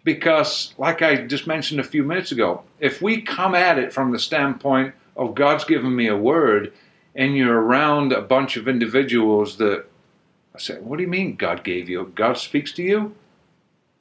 Because, 0.05 0.73
like 0.77 1.01
I 1.01 1.27
just 1.27 1.45
mentioned 1.45 1.81
a 1.81 1.83
few 1.83 2.03
minutes 2.03 2.31
ago, 2.31 2.63
if 2.79 3.01
we 3.01 3.21
come 3.21 3.53
at 3.53 3.77
it 3.77 3.91
from 3.91 4.11
the 4.11 4.19
standpoint 4.19 4.95
of 5.17 5.35
God's 5.35 5.65
given 5.65 5.93
me 5.93 6.07
a 6.07 6.15
word, 6.15 6.71
and 7.15 7.35
you're 7.35 7.59
around 7.59 8.13
a 8.13 8.21
bunch 8.21 8.55
of 8.55 8.67
individuals 8.67 9.57
that 9.57 9.85
I 10.59 10.61
say, 10.61 10.79
What 10.79 10.97
do 10.97 11.03
you 11.03 11.09
mean 11.09 11.37
God 11.37 11.63
gave 11.63 11.87
you? 11.87 12.11
God 12.15 12.37
speaks 12.37 12.73
to 12.73 12.83
you? 12.83 13.15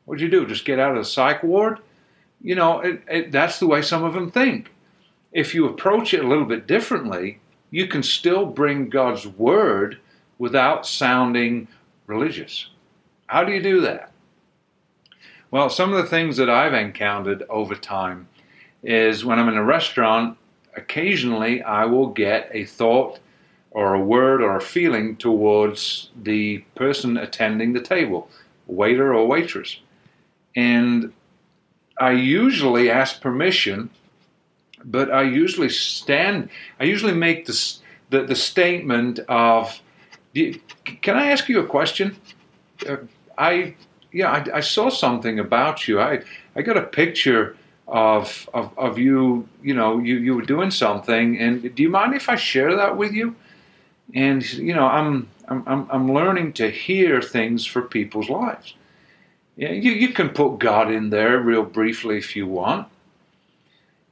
What'd 0.04 0.20
you 0.20 0.28
do? 0.28 0.46
Just 0.46 0.64
get 0.64 0.80
out 0.80 0.96
of 0.96 0.98
the 0.98 1.04
psych 1.04 1.42
ward? 1.44 1.78
You 2.42 2.56
know, 2.56 2.80
it, 2.80 3.02
it, 3.08 3.32
that's 3.32 3.60
the 3.60 3.66
way 3.66 3.80
some 3.80 4.02
of 4.02 4.14
them 4.14 4.30
think. 4.30 4.72
If 5.32 5.54
you 5.54 5.68
approach 5.68 6.12
it 6.14 6.24
a 6.24 6.28
little 6.28 6.46
bit 6.46 6.66
differently, 6.66 7.38
you 7.70 7.86
can 7.86 8.02
still 8.02 8.44
bring 8.44 8.88
God's 8.88 9.26
word 9.26 10.00
without 10.38 10.86
sounding 10.86 11.68
religious. 12.06 12.70
How 13.26 13.44
do 13.44 13.52
you 13.52 13.62
do 13.62 13.80
that? 13.82 14.10
Well, 15.50 15.70
some 15.70 15.92
of 15.92 16.02
the 16.02 16.10
things 16.10 16.36
that 16.38 16.50
I've 16.50 16.74
encountered 16.74 17.44
over 17.48 17.74
time 17.74 18.28
is 18.82 19.24
when 19.24 19.38
I'm 19.38 19.48
in 19.48 19.56
a 19.56 19.64
restaurant, 19.64 20.36
occasionally 20.74 21.62
I 21.62 21.84
will 21.84 22.08
get 22.08 22.50
a 22.52 22.64
thought 22.64 23.20
or 23.70 23.94
a 23.94 24.00
word 24.00 24.42
or 24.42 24.56
a 24.56 24.60
feeling 24.60 25.16
towards 25.16 26.10
the 26.20 26.58
person 26.74 27.16
attending 27.16 27.72
the 27.72 27.80
table, 27.80 28.30
waiter 28.66 29.14
or 29.14 29.26
waitress. 29.26 29.78
And 30.56 31.12
I 32.00 32.12
usually 32.12 32.90
ask 32.90 33.20
permission 33.20 33.90
but 34.84 35.10
I 35.10 35.22
usually 35.22 35.68
stand. 35.68 36.50
I 36.80 36.84
usually 36.84 37.14
make 37.14 37.46
the 37.46 37.76
the 38.10 38.34
statement 38.34 39.20
of, 39.28 39.80
"Can 40.34 41.16
I 41.16 41.30
ask 41.30 41.48
you 41.48 41.60
a 41.60 41.66
question?" 41.66 42.16
Uh, 42.88 42.96
I 43.36 43.74
yeah, 44.12 44.30
I, 44.30 44.58
I, 44.58 44.60
saw 44.60 44.88
something 44.88 45.38
about 45.38 45.88
you. 45.88 46.00
I 46.00 46.22
I 46.56 46.62
got 46.62 46.76
a 46.76 46.82
picture 46.82 47.56
of 47.86 48.48
of 48.54 48.76
of 48.78 48.98
you. 48.98 49.48
You 49.62 49.74
know, 49.74 49.98
you 49.98 50.16
you 50.16 50.34
were 50.34 50.42
doing 50.42 50.70
something, 50.70 51.38
and 51.38 51.74
do 51.74 51.82
you 51.82 51.90
mind 51.90 52.14
if 52.14 52.28
I 52.28 52.36
share 52.36 52.74
that 52.76 52.96
with 52.96 53.12
you? 53.12 53.34
And 54.14 54.50
you 54.52 54.74
know, 54.74 54.86
I'm 54.86 55.28
I'm 55.48 55.88
I'm 55.90 56.12
learning 56.12 56.54
to 56.54 56.70
hear 56.70 57.20
things 57.20 57.66
for 57.66 57.82
people's 57.82 58.28
lives. 58.28 58.74
Yeah, 59.56 59.72
you 59.72 59.92
you 59.92 60.08
can 60.10 60.30
put 60.30 60.58
God 60.58 60.90
in 60.90 61.10
there 61.10 61.38
real 61.40 61.64
briefly 61.64 62.18
if 62.18 62.36
you 62.36 62.46
want 62.46 62.88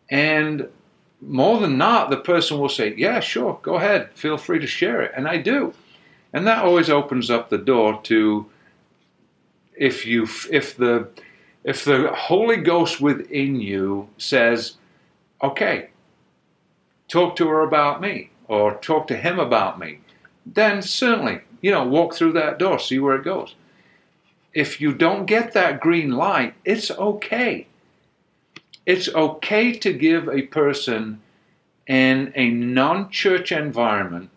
and 0.08 0.68
more 1.20 1.58
than 1.60 1.78
not, 1.78 2.10
the 2.10 2.16
person 2.16 2.58
will 2.58 2.68
say, 2.68 2.94
Yeah, 2.96 3.20
sure, 3.20 3.58
go 3.62 3.74
ahead, 3.74 4.10
feel 4.14 4.36
free 4.36 4.58
to 4.58 4.66
share 4.66 5.02
it. 5.02 5.12
And 5.16 5.26
I 5.26 5.38
do. 5.38 5.74
And 6.32 6.46
that 6.46 6.64
always 6.64 6.90
opens 6.90 7.30
up 7.30 7.48
the 7.48 7.58
door 7.58 8.00
to 8.04 8.46
if 9.76 10.06
you 10.06 10.26
if 10.50 10.76
the 10.76 11.08
if 11.64 11.84
the 11.84 12.12
Holy 12.14 12.56
Ghost 12.56 13.00
within 13.00 13.60
you 13.60 14.08
says, 14.18 14.76
Okay, 15.42 15.90
talk 17.08 17.36
to 17.36 17.48
her 17.48 17.60
about 17.60 18.00
me, 18.00 18.30
or 18.48 18.74
talk 18.76 19.06
to 19.08 19.16
him 19.16 19.38
about 19.38 19.78
me, 19.78 20.00
then 20.44 20.82
certainly, 20.82 21.40
you 21.60 21.70
know, 21.70 21.84
walk 21.84 22.14
through 22.14 22.32
that 22.32 22.58
door, 22.58 22.78
see 22.78 22.98
where 22.98 23.16
it 23.16 23.24
goes. 23.24 23.54
If 24.54 24.80
you 24.80 24.92
don't 24.92 25.26
get 25.26 25.52
that 25.52 25.80
green 25.80 26.12
light, 26.12 26.54
it's 26.64 26.90
okay 26.90 27.66
it's 28.86 29.08
okay 29.08 29.72
to 29.72 29.92
give 29.92 30.28
a 30.28 30.42
person 30.42 31.20
in 31.88 32.32
a 32.36 32.50
non 32.50 33.10
church 33.10 33.52
environment 33.52 34.30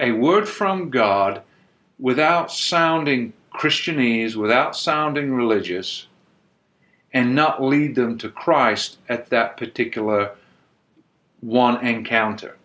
a 0.00 0.10
word 0.10 0.48
from 0.48 0.90
God 0.90 1.42
without 2.00 2.50
sounding 2.50 3.32
Christianese, 3.54 4.34
without 4.34 4.74
sounding 4.74 5.32
religious, 5.32 6.08
and 7.12 7.36
not 7.36 7.62
lead 7.62 7.94
them 7.94 8.18
to 8.18 8.28
Christ 8.28 8.98
at 9.08 9.30
that 9.30 9.56
particular 9.56 10.32
one 11.40 11.86
encounter. 11.86 12.56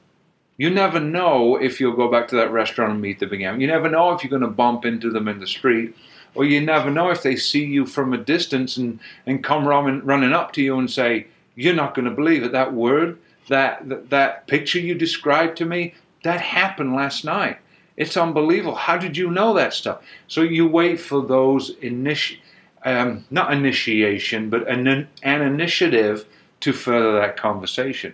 You 0.60 0.70
never 0.70 1.00
know 1.00 1.56
if 1.56 1.80
you'll 1.80 1.96
go 1.96 2.12
back 2.12 2.28
to 2.28 2.36
that 2.36 2.52
restaurant 2.52 2.92
and 2.92 3.02
meet 3.02 3.20
them 3.20 3.32
again. 3.32 3.62
You 3.62 3.68
never 3.68 3.90
know 3.90 4.12
if 4.12 4.26
you're 4.26 4.30
going 4.30 4.42
to 4.42 4.50
bump 4.50 4.84
into 4.84 5.10
them 5.10 5.30
in 5.30 5.40
the 5.40 5.48
street 5.48 5.96
or 6.36 6.44
you 6.44 6.60
never 6.60 6.92
know 6.92 7.10
if 7.12 7.24
they 7.24 7.38
see 7.38 7.64
you 7.64 7.86
from 7.86 8.12
a 8.12 8.18
distance 8.18 8.76
and, 8.76 9.00
and 9.26 9.42
come 9.42 9.66
running, 9.66 10.04
running 10.04 10.34
up 10.34 10.52
to 10.54 10.62
you 10.62 10.78
and 10.78 10.92
say, 10.92 11.28
You're 11.56 11.76
not 11.76 11.96
going 11.96 12.10
to 12.10 12.12
believe 12.14 12.44
it. 12.44 12.52
That 12.52 12.74
word 12.74 13.18
that, 13.48 13.88
that, 13.88 14.10
that 14.10 14.48
picture 14.48 14.80
you 14.80 14.96
described 14.96 15.56
to 15.60 15.66
me, 15.66 15.94
that 16.24 16.42
happened 16.42 16.94
last 16.94 17.24
night. 17.24 17.60
It's 17.96 18.18
unbelievable. 18.18 18.76
How 18.76 18.98
did 18.98 19.16
you 19.16 19.32
know 19.32 19.54
that 19.54 19.74
stuff? 19.74 20.02
So 20.28 20.42
you 20.42 20.68
wait 20.68 21.00
for 21.00 21.22
those 21.22 21.74
initi- 21.78 22.40
um, 22.84 23.24
not 23.32 23.54
initiation, 23.54 24.50
but 24.50 24.68
an, 24.68 25.08
an 25.24 25.42
initiative 25.42 26.26
to 26.60 26.74
further 26.74 27.14
that 27.14 27.38
conversation. 27.38 28.14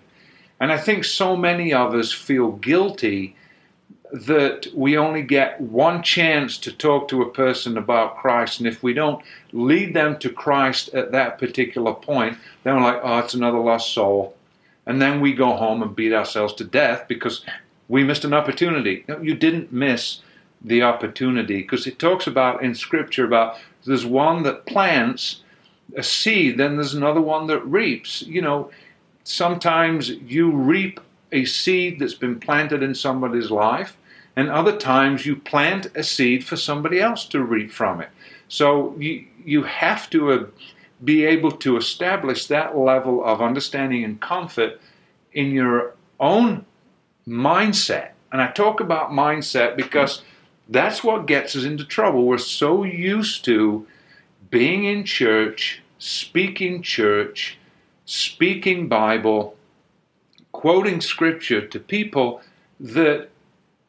And 0.59 0.71
I 0.71 0.77
think 0.77 1.03
so 1.03 1.35
many 1.35 1.74
of 1.74 1.93
us 1.93 2.12
feel 2.12 2.51
guilty 2.51 3.35
that 4.12 4.67
we 4.74 4.97
only 4.97 5.21
get 5.21 5.59
one 5.59 6.01
chance 6.01 6.57
to 6.59 6.71
talk 6.71 7.07
to 7.09 7.21
a 7.21 7.29
person 7.29 7.77
about 7.77 8.17
Christ, 8.17 8.59
and 8.59 8.67
if 8.67 8.81
we 8.81 8.93
don't 8.93 9.24
lead 9.51 9.93
them 9.93 10.17
to 10.19 10.29
Christ 10.29 10.93
at 10.93 11.12
that 11.12 11.38
particular 11.38 11.93
point, 11.93 12.38
then 12.63 12.75
we're 12.75 12.81
like, 12.81 13.01
oh, 13.03 13.19
it's 13.19 13.33
another 13.33 13.57
lost 13.57 13.93
soul. 13.93 14.35
And 14.85 15.01
then 15.01 15.19
we 15.19 15.33
go 15.33 15.53
home 15.53 15.81
and 15.81 15.95
beat 15.95 16.13
ourselves 16.13 16.53
to 16.55 16.63
death 16.63 17.07
because 17.07 17.43
we 17.89 18.03
missed 18.03 18.24
an 18.24 18.33
opportunity. 18.33 19.03
No, 19.07 19.19
you 19.19 19.35
didn't 19.35 19.74
miss 19.74 20.21
the 20.62 20.83
opportunity 20.83 21.62
because 21.62 21.85
it 21.88 22.00
talks 22.00 22.27
about 22.27 22.63
in 22.63 22.75
Scripture 22.75 23.25
about 23.25 23.57
there's 23.85 24.05
one 24.05 24.43
that 24.43 24.65
plants 24.65 25.41
a 25.95 26.03
seed, 26.03 26.57
then 26.57 26.75
there's 26.75 26.93
another 26.93 27.21
one 27.21 27.47
that 27.47 27.65
reaps. 27.65 28.21
You 28.24 28.41
know, 28.41 28.71
sometimes 29.25 30.10
you 30.10 30.50
reap 30.51 31.01
a 31.32 31.44
seed 31.44 32.00
that's 32.00 32.13
been 32.13 32.39
planted 32.39 32.82
in 32.82 32.96
somebody's 32.96 33.51
life, 33.51 33.98
and 34.38 34.50
other 34.50 34.77
times 34.77 35.25
you 35.25 35.36
plant 35.36 35.88
a 35.96 36.03
seed 36.03 36.46
for 36.46 36.55
somebody 36.55 37.01
else 37.01 37.25
to 37.25 37.44
reap 37.44 37.72
from 37.72 38.00
it. 38.00 38.10
So 38.48 38.96
you, 38.98 39.25
you 39.44 39.63
have 39.63 40.10
to 40.12 40.32
uh, 40.32 40.46
be 41.03 41.25
able 41.25 41.51
to 41.51 41.75
establish 41.75 42.48
that 42.48 42.77
level 42.77 43.25
of 43.25 43.41
understanding 43.41 44.03
and 44.03 44.22
comfort 44.22 44.79
in 45.34 45.51
your 45.51 45.96
own 46.20 46.65
mindset. 47.27 48.12
And 48.32 48.41
I 48.41 48.51
talk 48.51 48.79
about 48.79 49.12
mindset 49.12 49.75
because 49.75 50.22
that's 50.70 51.03
what 51.03 51.27
gets 51.27 51.55
us 51.55 51.63
into 51.63 51.86
trouble. 51.86 52.25
We're 52.25 52.38
so 52.38 52.84
used 52.84 53.44
to 53.46 53.88
being 54.50 54.86
in 54.86 55.03
church, 55.03 55.82
speaking 55.98 56.82
church, 56.82 57.58
speaking 58.05 58.88
Bible, 58.88 59.57
quoting 60.51 61.01
scripture 61.01 61.65
to 61.67 61.79
people 61.79 62.41
that 62.79 63.29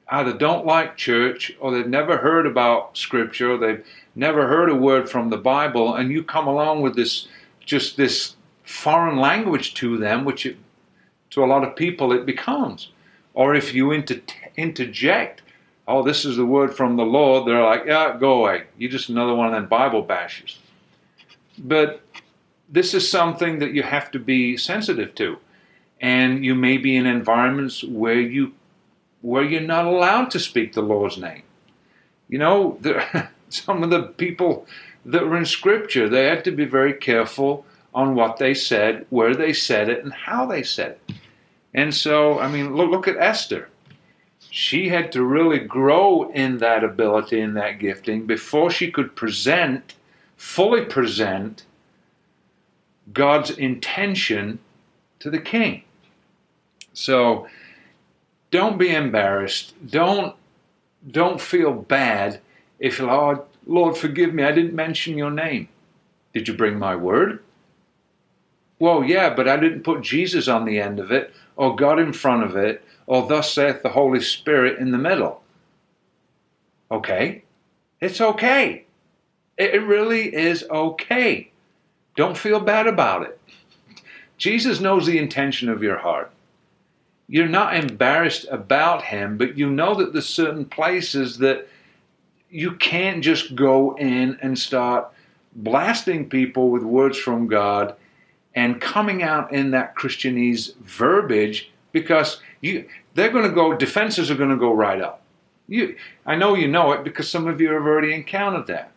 either 0.09 0.33
don't 0.33 0.67
like 0.67 0.97
church 0.97 1.53
or 1.61 1.73
they've 1.73 1.87
never 1.87 2.19
heard 2.19 2.47
about 2.47 2.97
scripture 2.97 3.53
or 3.53 3.59
they've 3.59 3.85
never 4.15 4.47
heard 4.47 4.71
a 4.71 4.75
word 4.75 5.09
from 5.09 5.31
the 5.31 5.37
Bible 5.37 5.95
and 5.95 6.11
you 6.11 6.23
come 6.23 6.47
along 6.47 6.83
with 6.83 6.95
this 6.95 7.29
just 7.65 7.97
this 7.97 8.37
foreign 8.65 9.19
language 9.19 9.75
to 9.75 9.97
them 9.99 10.25
which 10.25 10.47
it, 10.47 10.57
to 11.31 11.45
a 11.45 11.47
lot 11.47 11.65
of 11.65 11.77
people 11.77 12.13
it 12.13 12.25
becomes. 12.25 12.91
Or 13.35 13.55
if 13.55 13.75
you 13.75 13.91
inter- 13.91 14.21
interject 14.57 15.43
oh 15.89 16.03
this 16.03 16.25
is 16.25 16.37
the 16.37 16.47
word 16.47 16.75
from 16.75 16.97
the 16.97 17.05
Lord 17.05 17.47
they're 17.47 17.63
like 17.63 17.85
yeah 17.87 18.17
go 18.19 18.45
away. 18.45 18.65
You're 18.79 18.91
just 18.91 19.09
another 19.09 19.35
one 19.35 19.47
of 19.47 19.53
them 19.53 19.67
Bible 19.67 20.05
bashers. 20.05 20.57
But 21.59 22.03
this 22.69 22.95
is 22.95 23.11
something 23.11 23.59
that 23.61 23.73
you 23.73 23.83
have 23.83 24.11
to 24.11 24.19
be 24.19 24.57
sensitive 24.57 25.15
to 25.15 25.39
and 26.01 26.45
you 26.45 26.55
may 26.55 26.77
be 26.77 26.97
in 26.97 27.07
environments 27.07 27.83
where 27.85 28.21
you 28.21 28.53
where 29.23 29.43
you're 29.43 29.61
not 29.61 29.87
allowed 29.87 30.31
to 30.31 30.39
speak 30.39 30.73
the 30.73 30.83
Lord's 30.83 31.19
name. 31.19 31.43
You 32.29 32.39
know, 32.39 32.79
there, 32.81 33.31
some 33.49 33.83
of 33.83 33.91
the 33.91 34.03
people 34.03 34.67
that 35.05 35.27
were 35.27 35.37
in 35.37 35.47
Scripture, 35.47 36.09
they 36.09 36.27
had 36.27 36.45
to 36.45 36.51
be 36.51 36.65
very 36.65 36.93
careful 36.93 37.65
on 37.95 38.15
what 38.15 38.37
they 38.37 38.55
said, 38.55 39.07
where 39.11 39.35
they 39.35 39.53
said 39.53 39.89
it, 39.89 40.05
and 40.05 40.13
how 40.13 40.47
they 40.47 40.63
said 40.63 40.99
it. 41.09 41.17
And 41.73 41.95
so, 41.95 42.39
I 42.39 42.49
mean, 42.49 42.77
look, 42.77 42.91
look 42.91 43.09
at 43.09 43.17
Esther. 43.17 43.69
She 44.51 44.89
had 44.89 45.13
to 45.13 45.25
really 45.25 45.59
grow 45.59 46.31
in 46.31 46.59
that 46.59 46.85
ability 46.85 47.41
and 47.41 47.57
that 47.57 47.79
gifting 47.79 48.27
before 48.27 48.71
she 48.71 48.91
could 48.91 49.17
present, 49.17 49.95
fully 50.37 50.85
present, 50.85 51.65
God's 53.13 53.51
intention 53.51 54.59
to 55.21 55.31
the 55.31 55.41
king. 55.41 55.83
So, 56.93 57.47
don't 58.51 58.79
be 58.79 58.95
embarrassed. 58.95 59.75
Don't 59.87 60.35
don't 61.11 61.41
feel 61.41 61.73
bad 61.73 62.41
if 62.79 63.01
oh, 63.01 63.47
Lord, 63.67 63.97
forgive 63.97 64.33
me, 64.33 64.45
I 64.45 64.53
didn't 64.53 64.75
mention 64.75 65.19
your 65.19 65.31
name. 65.31 65.69
Did 66.33 66.49
you 66.49 66.55
bring 66.55 66.79
my 66.79 66.95
word? 66.97 67.43
Well, 68.79 69.03
yeah, 69.03 69.35
but 69.35 69.49
I 69.49 69.57
didn't 69.57 69.85
put 69.85 70.03
Jesus 70.03 70.49
on 70.49 70.65
the 70.65 70.79
end 70.79 71.01
of 71.01 71.11
it, 71.11 71.33
or 71.57 71.75
God 71.75 71.99
in 71.99 72.13
front 72.13 72.45
of 72.45 72.57
it, 72.57 72.85
or 73.07 73.27
thus 73.27 73.53
saith 73.53 73.83
the 73.83 73.91
Holy 73.91 74.21
Spirit 74.21 74.79
in 74.79 74.91
the 74.91 74.99
middle. 74.99 75.43
Okay? 76.91 77.43
It's 78.01 78.21
okay. 78.21 78.85
It 79.57 79.83
really 79.83 80.35
is 80.35 80.65
okay. 80.71 81.51
Don't 82.17 82.37
feel 82.37 82.61
bad 82.61 82.87
about 82.87 83.23
it. 83.23 83.39
Jesus 84.39 84.81
knows 84.81 85.07
the 85.07 85.19
intention 85.19 85.69
of 85.69 85.83
your 85.83 85.99
heart 85.99 86.33
you're 87.29 87.49
not 87.49 87.77
embarrassed 87.77 88.47
about 88.51 89.03
him, 89.03 89.37
but 89.37 89.59
you 89.59 89.69
know 89.69 89.95
that 89.95 90.13
there's 90.13 90.29
certain 90.29 90.65
places 90.65 91.39
that 91.39 91.69
you 92.51 92.73
can't 92.77 93.23
just 93.23 93.55
go 93.55 93.97
in 93.97 94.39
and 94.41 94.59
start 94.59 95.13
blasting 95.55 96.29
people 96.29 96.71
with 96.71 96.83
words 96.83 97.19
from 97.19 97.49
God 97.49 97.97
and 98.55 98.81
coming 98.81 99.23
out 99.23 99.53
in 99.53 99.73
that 99.73 99.97
Christianese 99.97 100.77
verbiage 100.77 101.71
because 101.93 102.41
you 102.61 102.89
they're 103.15 103.31
going 103.31 103.49
to 103.49 103.55
go 103.55 103.77
defenses 103.77 104.31
are 104.31 104.37
going 104.37 104.51
to 104.51 104.57
go 104.57 104.73
right 104.73 105.01
up. 105.01 105.23
You 105.67 105.97
I 106.25 106.37
know 106.37 106.55
you 106.55 106.69
know 106.69 106.93
it 106.93 107.03
because 107.03 107.29
some 107.29 107.49
of 107.49 107.61
you 107.61 107.73
have 107.73 107.83
already 107.83 108.15
encountered 108.15 108.69
that. 108.69 108.93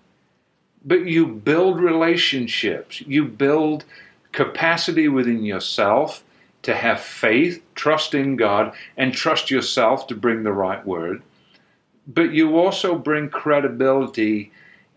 But 0.85 1.05
you 1.05 1.27
build 1.27 1.79
relationships, 1.79 3.01
you 3.01 3.25
build 3.25 3.85
capacity 4.31 5.07
within 5.07 5.43
yourself 5.43 6.23
to 6.61 6.75
have 6.75 6.99
faith, 6.99 7.63
trust 7.75 8.13
in 8.13 8.35
God, 8.35 8.73
and 8.97 9.13
trust 9.13 9.49
yourself 9.49 10.07
to 10.07 10.15
bring 10.15 10.43
the 10.43 10.53
right 10.53 10.85
word. 10.85 11.21
But 12.07 12.33
you 12.33 12.57
also 12.57 12.97
bring 12.97 13.29
credibility 13.29 14.51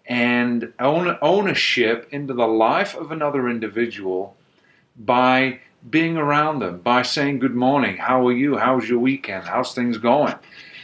and 0.06 0.72
ownership 0.78 2.08
into 2.10 2.34
the 2.34 2.46
life 2.46 2.96
of 2.96 3.12
another 3.12 3.48
individual 3.48 4.36
by 4.96 5.60
being 5.88 6.16
around 6.16 6.60
them, 6.60 6.80
by 6.80 7.02
saying 7.02 7.38
good 7.38 7.54
morning, 7.54 7.96
how 7.96 8.26
are 8.26 8.32
you, 8.32 8.56
how's 8.56 8.88
your 8.88 8.98
weekend, 8.98 9.44
how's 9.44 9.74
things 9.74 9.98
going, 9.98 10.34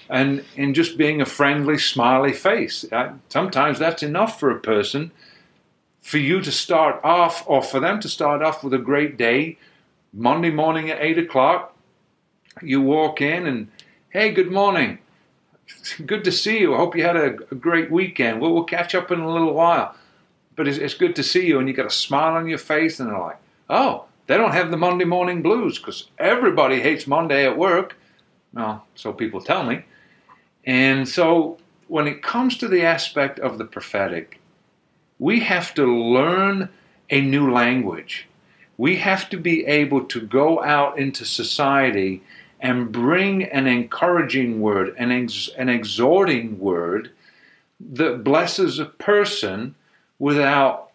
and 0.08 0.44
in 0.56 0.74
just 0.74 0.96
being 0.96 1.20
a 1.20 1.26
friendly, 1.26 1.78
smiley 1.78 2.32
face. 2.32 2.84
Uh, 2.90 3.12
sometimes 3.28 3.78
that's 3.78 4.02
enough 4.02 4.40
for 4.40 4.50
a 4.50 4.60
person 4.60 5.10
for 6.00 6.18
you 6.18 6.40
to 6.40 6.50
start 6.50 7.00
off, 7.04 7.44
or 7.46 7.62
for 7.62 7.80
them 7.80 8.00
to 8.00 8.08
start 8.08 8.42
off 8.42 8.64
with 8.64 8.72
a 8.72 8.78
great 8.78 9.18
day 9.18 9.58
Monday 10.12 10.50
morning 10.50 10.90
at 10.90 11.00
8 11.00 11.18
o'clock, 11.18 11.76
you 12.62 12.80
walk 12.80 13.20
in 13.20 13.46
and, 13.46 13.68
hey, 14.08 14.32
good 14.32 14.50
morning. 14.50 14.98
Good 16.06 16.24
to 16.24 16.32
see 16.32 16.60
you. 16.60 16.74
I 16.74 16.78
hope 16.78 16.96
you 16.96 17.02
had 17.02 17.16
a, 17.16 17.36
a 17.50 17.54
great 17.54 17.90
weekend. 17.90 18.40
We'll, 18.40 18.54
we'll, 18.54 18.64
catch 18.64 18.94
up 18.94 19.10
in 19.10 19.20
a 19.20 19.30
little 19.30 19.52
while. 19.52 19.94
But 20.56 20.66
it's, 20.66 20.78
it's 20.78 20.94
good 20.94 21.14
to 21.16 21.22
see 21.22 21.46
you, 21.46 21.58
and 21.58 21.68
you 21.68 21.74
got 21.74 21.86
a 21.86 21.90
smile 21.90 22.36
on 22.36 22.48
your 22.48 22.58
face, 22.58 22.98
and 22.98 23.10
they're 23.10 23.18
like, 23.18 23.38
oh, 23.68 24.06
they 24.28 24.38
don't 24.38 24.52
have 24.52 24.70
the 24.70 24.78
Monday 24.78 25.04
morning 25.04 25.42
blues 25.42 25.78
because 25.78 26.08
everybody 26.18 26.80
hates 26.80 27.06
Monday 27.06 27.44
at 27.44 27.58
work. 27.58 27.96
Well, 28.54 28.86
so 28.94 29.12
people 29.12 29.42
tell 29.42 29.62
me. 29.62 29.84
And 30.68 31.08
so 31.08 31.58
when 31.88 32.06
it 32.06 32.22
comes 32.22 32.56
to 32.58 32.68
the 32.68 32.82
aspect 32.82 33.40
of 33.40 33.58
the 33.58 33.64
prophetic, 33.64 34.38
we 35.18 35.40
have 35.40 35.74
to 35.74 35.84
learn 35.84 36.68
a 37.10 37.20
new 37.20 37.50
language 37.50 38.28
we 38.78 38.96
have 38.96 39.28
to 39.28 39.36
be 39.36 39.66
able 39.66 40.04
to 40.04 40.20
go 40.20 40.62
out 40.62 40.98
into 40.98 41.24
society 41.24 42.22
and 42.60 42.90
bring 42.90 43.42
an 43.42 43.66
encouraging 43.66 44.60
word, 44.60 44.94
an, 44.96 45.10
ex- 45.10 45.50
an 45.58 45.68
exhorting 45.68 46.58
word 46.58 47.10
that 47.80 48.24
blesses 48.24 48.78
a 48.78 48.84
person 48.84 49.74
without 50.18 50.90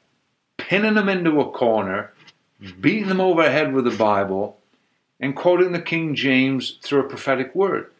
pinning 0.57 0.95
them 0.95 1.09
into 1.09 1.41
a 1.41 1.51
corner, 1.51 2.11
beating 2.79 3.09
them 3.09 3.21
over 3.21 3.43
the 3.43 3.51
head 3.51 3.73
with 3.73 3.85
the 3.85 3.91
Bible, 3.91 4.57
and 5.19 5.35
quoting 5.35 5.73
the 5.73 5.81
King 5.81 6.15
James 6.15 6.77
through 6.81 7.01
a 7.01 7.09
prophetic 7.09 7.53
word. 7.53 7.91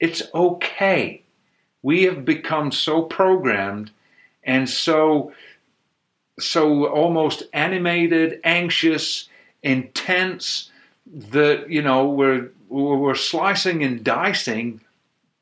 It's 0.00 0.22
okay. 0.34 1.22
We 1.82 2.04
have 2.04 2.24
become 2.24 2.72
so 2.72 3.02
programmed 3.02 3.90
and 4.42 4.68
so 4.68 5.32
so 6.38 6.86
almost 6.86 7.42
animated, 7.52 8.40
anxious, 8.44 9.28
intense 9.62 10.70
that 11.06 11.68
you 11.68 11.82
know 11.82 12.08
we're 12.08 12.50
we're 12.68 13.14
slicing 13.14 13.82
and 13.82 14.02
dicing 14.02 14.80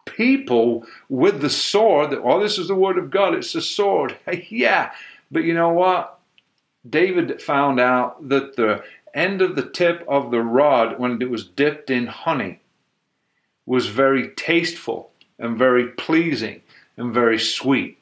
people 0.06 0.84
with 1.08 1.40
the 1.40 1.50
sword. 1.50 2.10
That 2.10 2.20
oh, 2.22 2.40
this 2.40 2.58
is 2.58 2.68
the 2.68 2.74
word 2.74 2.98
of 2.98 3.10
God. 3.10 3.34
It's 3.34 3.54
a 3.54 3.62
sword. 3.62 4.16
yeah, 4.50 4.92
but 5.30 5.44
you 5.44 5.54
know 5.54 5.70
what? 5.70 6.18
David 6.88 7.40
found 7.42 7.80
out 7.80 8.28
that 8.28 8.56
the 8.56 8.82
end 9.14 9.42
of 9.42 9.56
the 9.56 9.68
tip 9.68 10.04
of 10.08 10.30
the 10.30 10.40
rod, 10.40 10.98
when 10.98 11.20
it 11.20 11.30
was 11.30 11.44
dipped 11.44 11.90
in 11.90 12.06
honey, 12.06 12.60
was 13.68 13.86
very 13.88 14.30
tasteful 14.30 15.10
and 15.38 15.58
very 15.58 15.88
pleasing 15.88 16.62
and 16.96 17.12
very 17.12 17.38
sweet. 17.38 17.98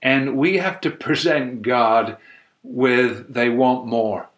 And 0.00 0.36
we 0.36 0.58
have 0.58 0.80
to 0.82 0.90
present 1.06 1.62
God 1.62 2.16
with 2.62 3.34
they 3.34 3.48
want 3.48 3.86
more. 3.86 4.28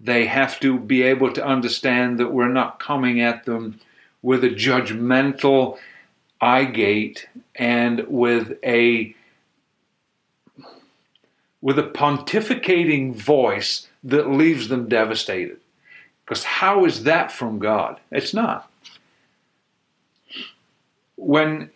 They 0.00 0.26
have 0.26 0.60
to 0.60 0.78
be 0.78 1.02
able 1.02 1.32
to 1.32 1.44
understand 1.44 2.20
that 2.20 2.32
we're 2.32 2.48
not 2.48 2.78
coming 2.78 3.20
at 3.20 3.44
them 3.46 3.80
with 4.22 4.44
a 4.44 4.50
judgmental 4.50 5.78
eye 6.40 6.64
gate 6.64 7.26
and 7.56 8.06
with 8.06 8.58
a 8.62 9.14
with 11.62 11.78
a 11.80 11.90
pontificating 11.90 13.12
voice 13.14 13.88
that 14.04 14.30
leaves 14.30 14.68
them 14.68 14.88
devastated. 14.88 15.56
Because 16.24 16.44
how 16.44 16.84
is 16.84 17.04
that 17.04 17.32
from 17.32 17.58
God? 17.58 17.98
It's 18.12 18.34
not. 18.34 18.70
When 21.16 21.70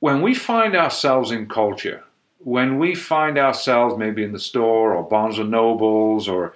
when 0.00 0.20
we 0.20 0.34
find 0.34 0.74
ourselves 0.74 1.30
in 1.30 1.48
culture, 1.48 2.02
when 2.38 2.78
we 2.78 2.94
find 2.94 3.38
ourselves 3.38 3.96
maybe 3.96 4.24
in 4.24 4.32
the 4.32 4.38
store 4.38 4.94
or 4.94 5.08
Barnes 5.08 5.38
and 5.38 5.50
Nobles 5.50 6.28
or 6.28 6.54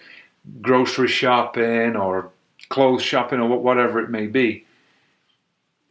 grocery 0.60 1.08
shopping 1.08 1.94
or 1.94 2.30
clothes 2.68 3.02
shopping 3.02 3.40
or 3.40 3.58
whatever 3.58 4.00
it 4.00 4.10
may 4.10 4.26
be, 4.26 4.66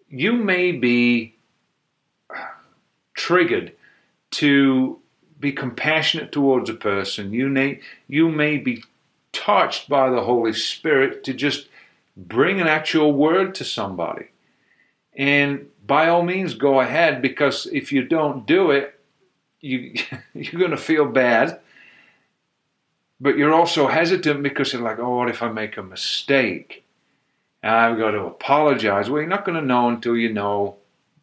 you 0.10 0.34
may 0.34 0.72
be 0.72 1.36
triggered 3.14 3.74
to 4.32 5.00
be 5.40 5.52
compassionate 5.52 6.32
towards 6.32 6.70
a 6.70 6.74
person. 6.74 7.34
You 7.34 7.48
may, 7.50 7.80
you 8.08 8.30
may 8.30 8.58
be 8.58 8.84
touched 9.32 9.90
by 9.90 10.10
the 10.10 10.22
Holy 10.22 10.54
Spirit 10.54 11.24
to 11.26 11.34
just 11.34 11.68
bring 12.18 12.60
an 12.60 12.68
actual 12.68 13.14
word 13.14 13.56
to 13.56 13.64
somebody. 13.64 14.28
And 15.18 15.68
by 15.86 16.08
all 16.08 16.24
means, 16.24 16.54
go 16.54 16.80
ahead 16.80 17.22
because 17.22 17.68
if 17.68 17.92
you 17.92 18.04
don't 18.04 18.46
do 18.46 18.72
it, 18.72 19.00
you, 19.62 19.96
you're 20.34 20.60
going 20.60 20.72
to 20.72 20.78
feel 20.78 21.06
bad. 21.06 21.60
But 23.20 23.38
you're 23.38 23.54
also 23.54 23.88
hesitant 23.88 24.44
because 24.44 24.74
you're 24.74 24.82
like, 24.82 25.00
oh, 25.00 25.18
what 25.18 25.30
if 25.30 25.42
I 25.42 25.50
make 25.50 25.78
a 25.78 25.84
mistake? 25.84 26.84
I've 27.64 27.98
got 27.98 28.12
to 28.12 28.26
apologize. 28.26 29.10
Well, 29.10 29.22
you're 29.22 29.30
not 29.30 29.46
going 29.46 29.60
to 29.60 29.66
know 29.66 29.90
until 29.90 30.16
you 30.16 30.32
know 30.32 30.76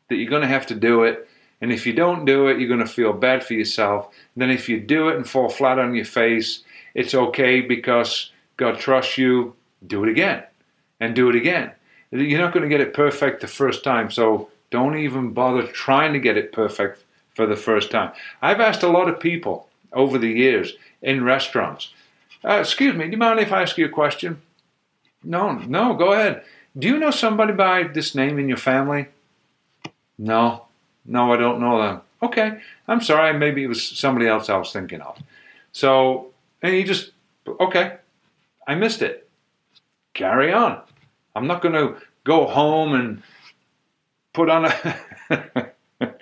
that 0.08 0.16
you're 0.16 0.30
going 0.30 0.42
to 0.42 0.48
have 0.48 0.66
to 0.68 0.74
do 0.74 1.04
it. 1.04 1.28
And 1.60 1.72
if 1.72 1.86
you 1.86 1.92
don't 1.92 2.24
do 2.24 2.48
it, 2.48 2.58
you're 2.58 2.68
going 2.68 2.80
to 2.80 2.86
feel 2.86 3.12
bad 3.12 3.44
for 3.44 3.54
yourself. 3.54 4.06
And 4.34 4.42
then 4.42 4.50
if 4.50 4.68
you 4.68 4.80
do 4.80 5.08
it 5.08 5.16
and 5.16 5.28
fall 5.28 5.48
flat 5.48 5.78
on 5.78 5.94
your 5.94 6.04
face, 6.04 6.64
it's 6.94 7.14
okay 7.14 7.60
because 7.60 8.32
God 8.56 8.78
trusts 8.78 9.16
you. 9.18 9.54
Do 9.86 10.04
it 10.04 10.10
again 10.10 10.44
and 11.00 11.14
do 11.14 11.28
it 11.28 11.34
again. 11.34 11.72
You're 12.12 12.40
not 12.40 12.52
going 12.52 12.62
to 12.62 12.68
get 12.68 12.80
it 12.80 12.94
perfect 12.94 13.40
the 13.40 13.48
first 13.48 13.82
time, 13.82 14.10
so 14.10 14.50
don't 14.70 14.96
even 14.96 15.32
bother 15.32 15.66
trying 15.66 16.12
to 16.12 16.20
get 16.20 16.36
it 16.36 16.52
perfect 16.52 17.02
for 17.34 17.46
the 17.46 17.56
first 17.56 17.90
time. 17.90 18.12
I've 18.42 18.60
asked 18.60 18.82
a 18.82 18.88
lot 18.88 19.08
of 19.08 19.18
people 19.18 19.68
over 19.92 20.18
the 20.18 20.28
years 20.28 20.74
in 21.00 21.24
restaurants, 21.24 21.90
uh, 22.44 22.54
excuse 22.54 22.94
me, 22.94 23.06
do 23.06 23.12
you 23.12 23.16
mind 23.16 23.40
if 23.40 23.52
I 23.52 23.62
ask 23.62 23.78
you 23.78 23.86
a 23.86 23.90
question? 23.90 24.42
No, 25.24 25.52
no, 25.52 25.94
go 25.94 26.12
ahead. 26.12 26.44
Do 26.78 26.88
you 26.88 26.98
know 26.98 27.10
somebody 27.10 27.52
by 27.52 27.84
this 27.84 28.14
name 28.14 28.38
in 28.38 28.48
your 28.48 28.56
family? 28.56 29.08
No, 30.18 30.66
no, 31.04 31.32
I 31.32 31.36
don't 31.36 31.60
know 31.60 31.80
them. 31.80 32.00
Okay, 32.22 32.60
I'm 32.88 33.00
sorry, 33.00 33.36
maybe 33.38 33.64
it 33.64 33.68
was 33.68 33.82
somebody 33.82 34.26
else 34.26 34.48
I 34.48 34.56
was 34.56 34.72
thinking 34.72 35.00
of. 35.00 35.18
So, 35.72 36.30
and 36.62 36.74
he 36.74 36.84
just, 36.84 37.12
okay, 37.46 37.96
I 38.66 38.74
missed 38.74 39.02
it. 39.02 39.28
Carry 40.14 40.52
on. 40.52 40.80
I'm 41.34 41.46
not 41.46 41.62
going 41.62 41.74
to 41.74 42.00
go 42.24 42.46
home 42.46 42.94
and 42.94 43.22
put 44.32 44.48
on 44.48 44.66
a, 44.66 45.70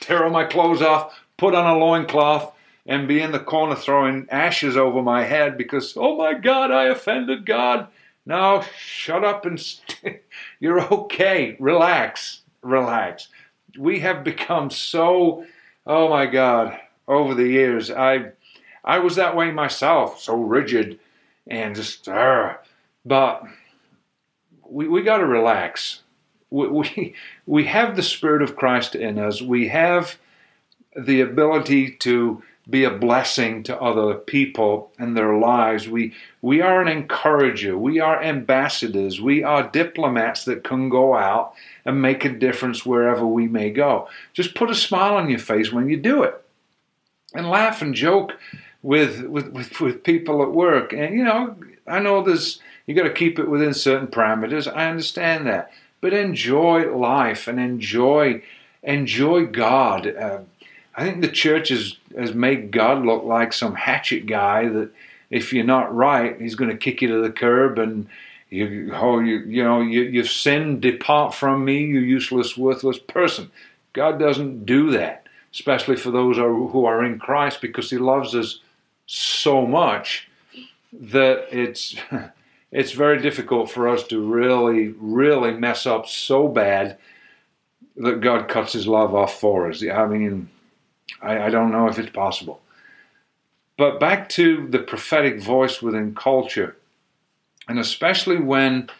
tear 0.00 0.24
all 0.24 0.30
my 0.30 0.44
clothes 0.44 0.82
off, 0.82 1.18
put 1.36 1.54
on 1.54 1.66
a 1.66 1.78
loincloth, 1.78 2.52
and 2.86 3.08
be 3.08 3.20
in 3.20 3.32
the 3.32 3.40
corner 3.40 3.74
throwing 3.74 4.26
ashes 4.30 4.76
over 4.76 5.02
my 5.02 5.24
head 5.24 5.56
because, 5.56 5.94
oh 5.96 6.16
my 6.16 6.34
God, 6.34 6.70
I 6.70 6.84
offended 6.84 7.46
God. 7.46 7.88
Now 8.26 8.62
shut 8.78 9.24
up 9.24 9.46
and 9.46 9.60
st- 9.60 10.22
you're 10.60 10.80
okay. 10.92 11.56
Relax, 11.58 12.42
relax. 12.62 13.28
We 13.78 14.00
have 14.00 14.24
become 14.24 14.70
so, 14.70 15.46
oh 15.86 16.08
my 16.08 16.26
God, 16.26 16.78
over 17.08 17.34
the 17.34 17.48
years. 17.48 17.90
I, 17.90 18.32
I 18.84 18.98
was 18.98 19.16
that 19.16 19.36
way 19.36 19.50
myself, 19.50 20.20
so 20.20 20.36
rigid 20.36 20.98
and 21.46 21.74
just, 21.74 22.08
uh, 22.08 22.54
but 23.04 23.44
we, 24.74 24.88
we 24.88 25.02
got 25.02 25.18
to 25.18 25.26
relax. 25.26 26.00
We, 26.50 26.68
we, 26.68 27.14
we 27.46 27.64
have 27.66 27.94
the 27.94 28.02
Spirit 28.02 28.42
of 28.42 28.56
Christ 28.56 28.94
in 28.94 29.18
us. 29.18 29.40
We 29.40 29.68
have 29.68 30.18
the 30.96 31.20
ability 31.20 31.92
to 31.92 32.42
be 32.68 32.84
a 32.84 32.90
blessing 32.90 33.62
to 33.62 33.80
other 33.80 34.14
people 34.14 34.90
and 34.98 35.16
their 35.16 35.36
lives. 35.36 35.86
We 35.86 36.14
we 36.40 36.62
are 36.62 36.80
an 36.80 36.88
encourager. 36.88 37.76
We 37.76 38.00
are 38.00 38.22
ambassadors. 38.22 39.20
We 39.20 39.42
are 39.42 39.68
diplomats 39.68 40.46
that 40.46 40.64
can 40.64 40.88
go 40.88 41.14
out 41.14 41.52
and 41.84 42.00
make 42.00 42.24
a 42.24 42.30
difference 42.30 42.86
wherever 42.86 43.26
we 43.26 43.48
may 43.48 43.70
go. 43.70 44.08
Just 44.32 44.54
put 44.54 44.70
a 44.70 44.74
smile 44.74 45.16
on 45.16 45.28
your 45.28 45.40
face 45.40 45.72
when 45.72 45.90
you 45.90 45.98
do 45.98 46.22
it. 46.22 46.42
And 47.34 47.50
laugh 47.50 47.82
and 47.82 47.94
joke 47.94 48.32
with 48.82 49.24
with, 49.24 49.48
with, 49.48 49.80
with 49.80 50.02
people 50.02 50.42
at 50.42 50.52
work. 50.52 50.94
And 50.94 51.14
you 51.14 51.24
know, 51.24 51.56
I 51.86 51.98
know 51.98 52.22
there's 52.22 52.60
you 52.86 52.94
got 52.94 53.04
to 53.04 53.12
keep 53.12 53.38
it 53.38 53.48
within 53.48 53.74
certain 53.74 54.08
parameters. 54.08 54.72
I 54.72 54.90
understand 54.90 55.46
that. 55.46 55.72
But 56.00 56.12
enjoy 56.12 56.94
life 56.94 57.48
and 57.48 57.58
enjoy 57.58 58.42
enjoy 58.82 59.46
God. 59.46 60.06
Uh, 60.06 60.40
I 60.94 61.04
think 61.04 61.20
the 61.20 61.28
church 61.28 61.70
has, 61.70 61.96
has 62.16 62.34
made 62.34 62.70
God 62.70 63.04
look 63.04 63.24
like 63.24 63.52
some 63.52 63.74
hatchet 63.74 64.26
guy 64.26 64.68
that 64.68 64.90
if 65.30 65.52
you're 65.52 65.64
not 65.64 65.94
right, 65.94 66.40
he's 66.40 66.54
going 66.54 66.70
to 66.70 66.76
kick 66.76 67.02
you 67.02 67.08
to 67.08 67.22
the 67.22 67.30
curb 67.30 67.78
and 67.78 68.06
you, 68.50 68.92
oh, 68.94 69.18
you, 69.18 69.38
you 69.40 69.64
know, 69.64 69.80
you, 69.80 70.02
you've 70.02 70.30
sinned, 70.30 70.80
depart 70.80 71.34
from 71.34 71.64
me, 71.64 71.84
you 71.84 71.98
useless, 71.98 72.56
worthless 72.56 72.98
person. 72.98 73.50
God 73.94 74.18
doesn't 74.18 74.64
do 74.64 74.92
that, 74.92 75.26
especially 75.52 75.96
for 75.96 76.12
those 76.12 76.36
who 76.36 76.84
are 76.84 77.04
in 77.04 77.18
Christ, 77.18 77.60
because 77.60 77.90
He 77.90 77.98
loves 77.98 78.34
us 78.34 78.60
so 79.06 79.66
much 79.66 80.28
that 80.92 81.48
it's 81.50 81.96
it's 82.74 82.90
very 82.90 83.22
difficult 83.22 83.70
for 83.70 83.88
us 83.88 84.02
to 84.08 84.20
really, 84.20 84.88
really 84.98 85.52
mess 85.52 85.86
up 85.86 86.08
so 86.08 86.48
bad 86.48 86.98
that 87.96 88.20
God 88.20 88.48
cuts 88.48 88.72
His 88.72 88.88
love 88.88 89.14
off 89.14 89.38
for 89.38 89.70
us. 89.70 89.80
I 89.82 90.06
mean, 90.06 90.50
I, 91.22 91.44
I 91.44 91.50
don't 91.50 91.70
know 91.70 91.86
if 91.86 92.00
it's 92.00 92.10
possible. 92.10 92.60
But 93.78 94.00
back 94.00 94.28
to 94.30 94.66
the 94.68 94.80
prophetic 94.80 95.40
voice 95.40 95.80
within 95.80 96.16
culture, 96.16 96.76
and 97.68 97.78
especially 97.78 98.38
when 98.38 98.90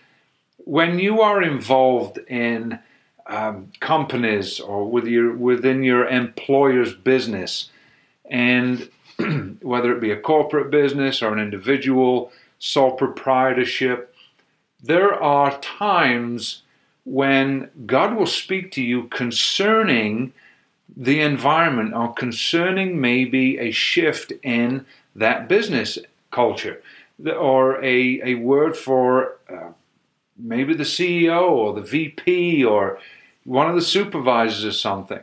when 0.59 1.01
you 1.01 1.21
are 1.21 1.43
involved 1.43 2.19
in 2.29 2.79
um, 3.27 3.73
companies 3.81 4.61
or 4.61 4.89
with 4.89 5.07
your 5.07 5.37
within 5.37 5.83
your 5.83 6.07
employer's 6.07 6.95
business, 6.95 7.71
and 8.31 8.89
whether 9.63 9.93
it 9.93 10.01
be 10.01 10.13
a 10.13 10.21
corporate 10.21 10.71
business 10.71 11.23
or 11.23 11.33
an 11.33 11.41
individual 11.41 12.33
sole 12.65 12.93
proprietorship, 12.93 14.15
there 14.83 15.13
are 15.13 15.61
times 15.61 16.63
when 17.05 17.71
God 17.85 18.17
will 18.17 18.27
speak 18.27 18.73
to 18.73 18.83
you 18.83 19.05
concerning 19.09 20.33
the 20.97 21.21
environment 21.21 21.93
or 21.93 22.15
concerning 22.15 22.99
maybe 22.99 23.59
a 23.59 23.71
shift 23.71 24.33
in 24.43 24.87
that 25.15 25.47
business 25.47 25.99
culture 26.31 26.81
or 27.37 27.85
a, 27.85 28.33
a 28.33 28.35
word 28.37 28.77
for 28.77 29.37
uh, 29.53 29.73
maybe 30.39 30.73
the 30.73 30.85
CEO 30.85 31.43
or 31.51 31.75
the 31.75 31.83
VP 31.83 32.65
or 32.65 32.99
one 33.45 33.69
of 33.69 33.75
the 33.75 33.83
supervisors 33.83 34.65
or 34.65 34.73
something. 34.73 35.21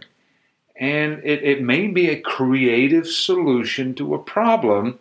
And 0.75 1.21
it, 1.23 1.43
it 1.43 1.63
may 1.63 1.87
be 1.87 2.09
a 2.09 2.21
creative 2.21 3.07
solution 3.07 3.95
to 3.95 4.13
a 4.13 4.19
problem 4.19 4.99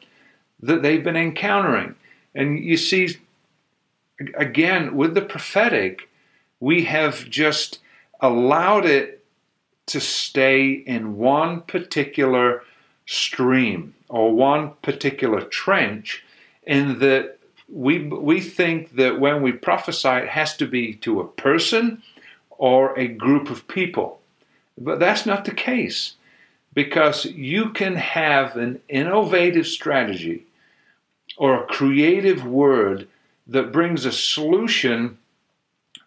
that 0.63 0.83
they've 0.83 1.05
been 1.05 1.17
encountering. 1.17 1.97
And 2.35 2.59
you 2.59 2.77
see, 2.77 3.17
again, 4.35 4.97
with 4.97 5.15
the 5.15 5.23
prophetic, 5.23 6.09
we 6.61 6.85
have 6.85 7.29
just 7.29 7.81
allowed 8.21 8.87
it 8.87 9.25
to 9.87 10.01
stay 10.01 10.71
in 10.71 11.17
one 11.17 11.63
particular 11.63 12.63
stream 13.07 13.95
or 14.09 14.33
one 14.33 14.73
particular 14.83 15.41
trench, 15.41 16.25
in 16.65 16.99
that 17.01 17.39
we, 17.69 18.07
we 18.07 18.41
think 18.41 18.97
that 18.97 19.19
when 19.19 19.43
we 19.43 19.53
prophesy, 19.53 20.09
it 20.09 20.29
has 20.29 20.57
to 20.57 20.67
be 20.67 20.95
to 20.95 21.21
a 21.21 21.27
person 21.27 22.03
or 22.51 22.97
a 22.99 23.09
group 23.09 23.51
of 23.51 23.67
people. 23.69 24.21
But 24.77 24.99
that's 24.99 25.27
not 25.27 25.45
the 25.45 25.55
case 25.55 26.15
because 26.75 27.25
you 27.25 27.71
can 27.71 27.97
have 27.97 28.57
an 28.57 28.81
innovative 28.89 29.67
strategy 29.67 30.47
or 31.41 31.55
a 31.55 31.67
creative 31.67 32.45
word 32.45 33.09
that 33.47 33.73
brings 33.73 34.05
a 34.05 34.13
solution 34.13 35.17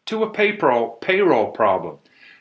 to 0.05 0.21
a 0.21 0.29
payroll, 0.29 0.91
payroll 1.01 1.49
problem, 1.51 1.97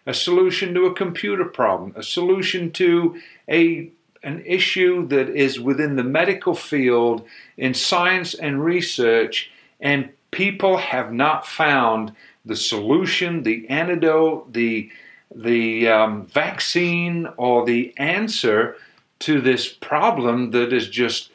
a 0.06 0.12
solution 0.12 0.74
to 0.74 0.84
a 0.84 0.94
computer 0.94 1.46
problem, 1.46 1.94
a 1.96 2.02
solution 2.02 2.70
to 2.70 3.18
a 3.48 3.90
an 4.22 4.42
issue 4.46 5.08
that 5.08 5.30
is 5.30 5.58
within 5.58 5.96
the 5.96 6.04
medical 6.04 6.54
field 6.54 7.26
in 7.56 7.72
science 7.72 8.34
and 8.34 8.62
research, 8.62 9.50
and 9.80 10.10
people 10.30 10.76
have 10.76 11.12
not 11.12 11.46
found 11.46 12.12
the 12.44 12.54
solution, 12.54 13.42
the 13.42 13.66
antidote, 13.70 14.52
the 14.52 14.90
the 15.34 15.88
um, 15.88 16.26
vaccine, 16.26 17.26
or 17.38 17.64
the 17.64 17.94
answer 17.96 18.76
to 19.20 19.40
this 19.40 19.66
problem 19.66 20.50
that 20.50 20.74
is 20.74 20.88
just, 20.90 21.30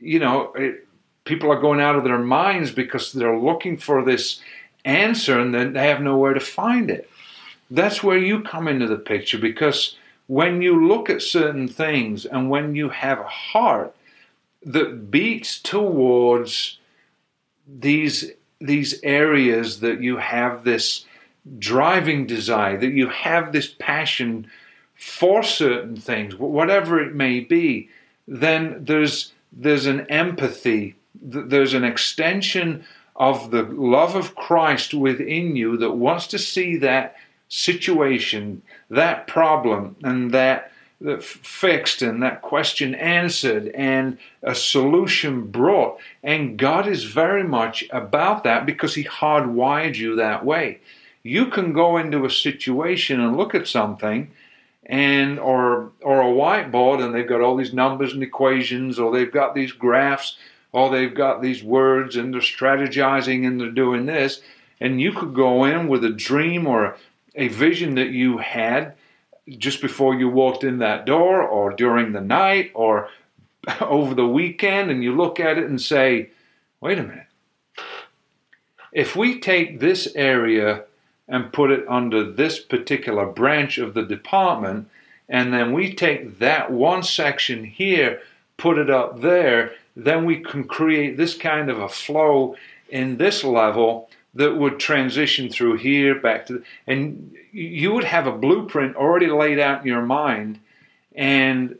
you 0.00 0.18
know, 0.18 0.52
it, 0.54 0.86
people 1.24 1.52
are 1.52 1.60
going 1.60 1.80
out 1.80 1.96
of 1.96 2.04
their 2.04 2.18
minds 2.18 2.72
because 2.72 3.12
they're 3.12 3.38
looking 3.38 3.76
for 3.76 4.04
this 4.04 4.40
answer 4.84 5.38
and 5.38 5.54
then 5.54 5.74
they 5.74 5.86
have 5.86 6.00
nowhere 6.00 6.34
to 6.34 6.40
find 6.40 6.90
it. 6.90 7.08
That's 7.70 8.02
where 8.02 8.18
you 8.18 8.42
come 8.42 8.66
into 8.66 8.86
the 8.86 8.96
picture 8.96 9.38
because 9.38 9.96
when 10.26 10.62
you 10.62 10.86
look 10.86 11.10
at 11.10 11.22
certain 11.22 11.68
things 11.68 12.24
and 12.24 12.50
when 12.50 12.74
you 12.74 12.88
have 12.88 13.20
a 13.20 13.24
heart 13.24 13.94
that 14.64 15.10
beats 15.10 15.60
towards 15.60 16.78
these 17.66 18.30
these 18.60 19.00
areas 19.02 19.80
that 19.80 20.02
you 20.02 20.18
have 20.18 20.64
this 20.64 21.04
driving 21.58 22.26
desire 22.26 22.76
that 22.76 22.92
you 22.92 23.08
have 23.08 23.52
this 23.52 23.74
passion 23.78 24.46
for 24.94 25.42
certain 25.42 25.96
things 25.96 26.36
whatever 26.36 27.00
it 27.00 27.14
may 27.14 27.40
be 27.40 27.88
then 28.28 28.84
there's 28.84 29.32
there's 29.52 29.86
an 29.86 30.06
empathy 30.08 30.96
there's 31.22 31.74
an 31.74 31.84
extension 31.84 32.84
of 33.16 33.50
the 33.50 33.62
love 33.62 34.14
of 34.14 34.34
Christ 34.34 34.94
within 34.94 35.56
you 35.56 35.76
that 35.78 35.92
wants 35.92 36.26
to 36.28 36.38
see 36.38 36.76
that 36.78 37.16
situation, 37.48 38.62
that 38.88 39.26
problem, 39.26 39.96
and 40.02 40.32
that, 40.32 40.72
that 41.00 41.22
fixed 41.22 42.00
and 42.00 42.22
that 42.22 42.42
question 42.42 42.94
answered 42.94 43.68
and 43.68 44.16
a 44.42 44.54
solution 44.54 45.42
brought. 45.48 45.98
And 46.22 46.58
God 46.58 46.86
is 46.86 47.04
very 47.04 47.44
much 47.44 47.84
about 47.90 48.44
that 48.44 48.64
because 48.64 48.94
He 48.94 49.04
hardwired 49.04 49.96
you 49.96 50.16
that 50.16 50.44
way. 50.44 50.80
You 51.22 51.46
can 51.46 51.74
go 51.74 51.98
into 51.98 52.24
a 52.24 52.30
situation 52.30 53.20
and 53.20 53.36
look 53.36 53.54
at 53.54 53.68
something 53.68 54.30
and 54.86 55.38
or 55.38 55.92
or 56.02 56.22
a 56.22 56.24
whiteboard 56.24 57.04
and 57.04 57.14
they've 57.14 57.28
got 57.28 57.40
all 57.40 57.56
these 57.56 57.74
numbers 57.74 58.12
and 58.12 58.22
equations 58.22 58.98
or 58.98 59.12
they've 59.12 59.32
got 59.32 59.54
these 59.54 59.72
graphs 59.72 60.36
or 60.72 60.90
they've 60.90 61.14
got 61.14 61.42
these 61.42 61.62
words 61.62 62.16
and 62.16 62.32
they're 62.32 62.40
strategizing 62.40 63.46
and 63.46 63.60
they're 63.60 63.70
doing 63.70 64.06
this 64.06 64.40
and 64.80 65.00
you 65.00 65.12
could 65.12 65.34
go 65.34 65.64
in 65.64 65.88
with 65.88 66.04
a 66.04 66.10
dream 66.10 66.66
or 66.66 66.96
a 67.34 67.48
vision 67.48 67.94
that 67.96 68.10
you 68.10 68.38
had 68.38 68.94
just 69.58 69.80
before 69.80 70.14
you 70.14 70.28
walked 70.28 70.64
in 70.64 70.78
that 70.78 71.04
door 71.04 71.42
or 71.42 71.72
during 71.72 72.12
the 72.12 72.20
night 72.20 72.70
or 72.74 73.08
over 73.80 74.14
the 74.14 74.26
weekend 74.26 74.90
and 74.90 75.04
you 75.04 75.14
look 75.14 75.38
at 75.38 75.58
it 75.58 75.64
and 75.64 75.80
say, 75.80 76.30
wait 76.80 76.98
a 76.98 77.02
minute. 77.02 77.26
If 78.92 79.14
we 79.14 79.38
take 79.38 79.78
this 79.78 80.08
area 80.16 80.84
and 81.30 81.52
put 81.52 81.70
it 81.70 81.86
under 81.88 82.30
this 82.30 82.58
particular 82.58 83.24
branch 83.24 83.78
of 83.78 83.94
the 83.94 84.02
department, 84.02 84.90
and 85.28 85.54
then 85.54 85.72
we 85.72 85.94
take 85.94 86.40
that 86.40 86.70
one 86.72 87.02
section 87.04 87.64
here, 87.64 88.20
put 88.56 88.76
it 88.76 88.90
up 88.90 89.20
there, 89.20 89.72
then 89.96 90.24
we 90.24 90.40
can 90.40 90.64
create 90.64 91.16
this 91.16 91.36
kind 91.36 91.70
of 91.70 91.78
a 91.78 91.88
flow 91.88 92.56
in 92.88 93.16
this 93.16 93.44
level 93.44 94.10
that 94.34 94.56
would 94.56 94.78
transition 94.80 95.48
through 95.48 95.76
here 95.76 96.16
back 96.16 96.46
to, 96.46 96.62
and 96.86 97.34
you 97.52 97.92
would 97.92 98.04
have 98.04 98.26
a 98.26 98.32
blueprint 98.32 98.96
already 98.96 99.28
laid 99.28 99.58
out 99.58 99.80
in 99.80 99.86
your 99.86 100.02
mind, 100.02 100.58
and 101.14 101.78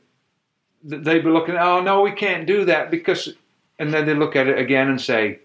they'd 0.84 1.24
be 1.24 1.30
looking, 1.30 1.56
oh 1.56 1.80
no, 1.80 2.02
we 2.02 2.12
can't 2.12 2.46
do 2.46 2.64
that 2.64 2.90
because, 2.90 3.34
and 3.80 3.92
then 3.92 4.06
they 4.06 4.14
look 4.14 4.36
at 4.36 4.46
it 4.46 4.58
again 4.58 4.88
and 4.88 5.00
say, 5.00 5.40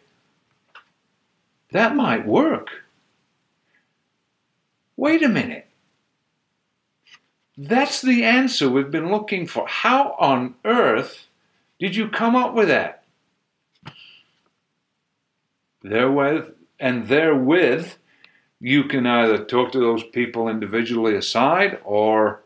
that 1.72 1.96
might 1.96 2.26
work. 2.26 2.70
Wait 4.98 5.24
a 5.24 5.30
minute. 5.30 5.68
That's 7.58 8.02
the 8.02 8.24
answer 8.24 8.70
we've 8.70 8.92
been 8.92 9.12
looking 9.12 9.48
for. 9.48 9.68
How 9.68 10.16
on 10.20 10.56
earth 10.66 11.28
did 11.80 11.96
you 11.96 12.10
come 12.10 12.36
up 12.36 12.54
with 12.54 12.68
that? 12.68 13.04
Therewith, 15.82 16.50
and 16.80 17.08
therewith, 17.08 17.94
you 18.60 18.86
can 18.86 19.06
either 19.06 19.46
talk 19.46 19.72
to 19.72 19.80
those 19.80 20.04
people 20.04 20.50
individually 20.50 21.16
aside, 21.16 21.80
or 21.84 22.44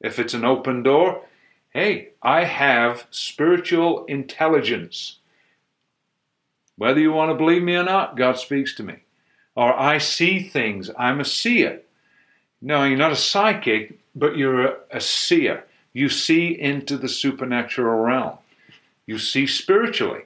if 0.00 0.18
it's 0.18 0.34
an 0.34 0.44
open 0.44 0.82
door, 0.82 1.24
hey, 1.70 2.10
I 2.22 2.44
have 2.44 3.06
spiritual 3.10 4.04
intelligence. 4.04 5.18
Whether 6.76 7.00
you 7.00 7.12
want 7.12 7.30
to 7.30 7.36
believe 7.36 7.62
me 7.62 7.76
or 7.76 7.84
not, 7.84 8.16
God 8.16 8.38
speaks 8.38 8.74
to 8.74 8.82
me. 8.82 8.96
Or 9.54 9.78
I 9.78 9.98
see 9.98 10.48
things, 10.48 10.90
I'm 10.98 11.20
a 11.20 11.24
seer. 11.24 11.82
No, 12.60 12.84
you're 12.84 12.96
not 12.96 13.12
a 13.12 13.16
psychic, 13.16 13.98
but 14.14 14.36
you're 14.36 14.66
a, 14.66 14.76
a 14.92 15.00
seer. 15.00 15.64
You 15.92 16.08
see 16.08 16.58
into 16.58 16.96
the 16.96 17.08
supernatural 17.08 18.00
realm. 18.00 18.38
You 19.06 19.18
see 19.18 19.46
spiritually. 19.46 20.22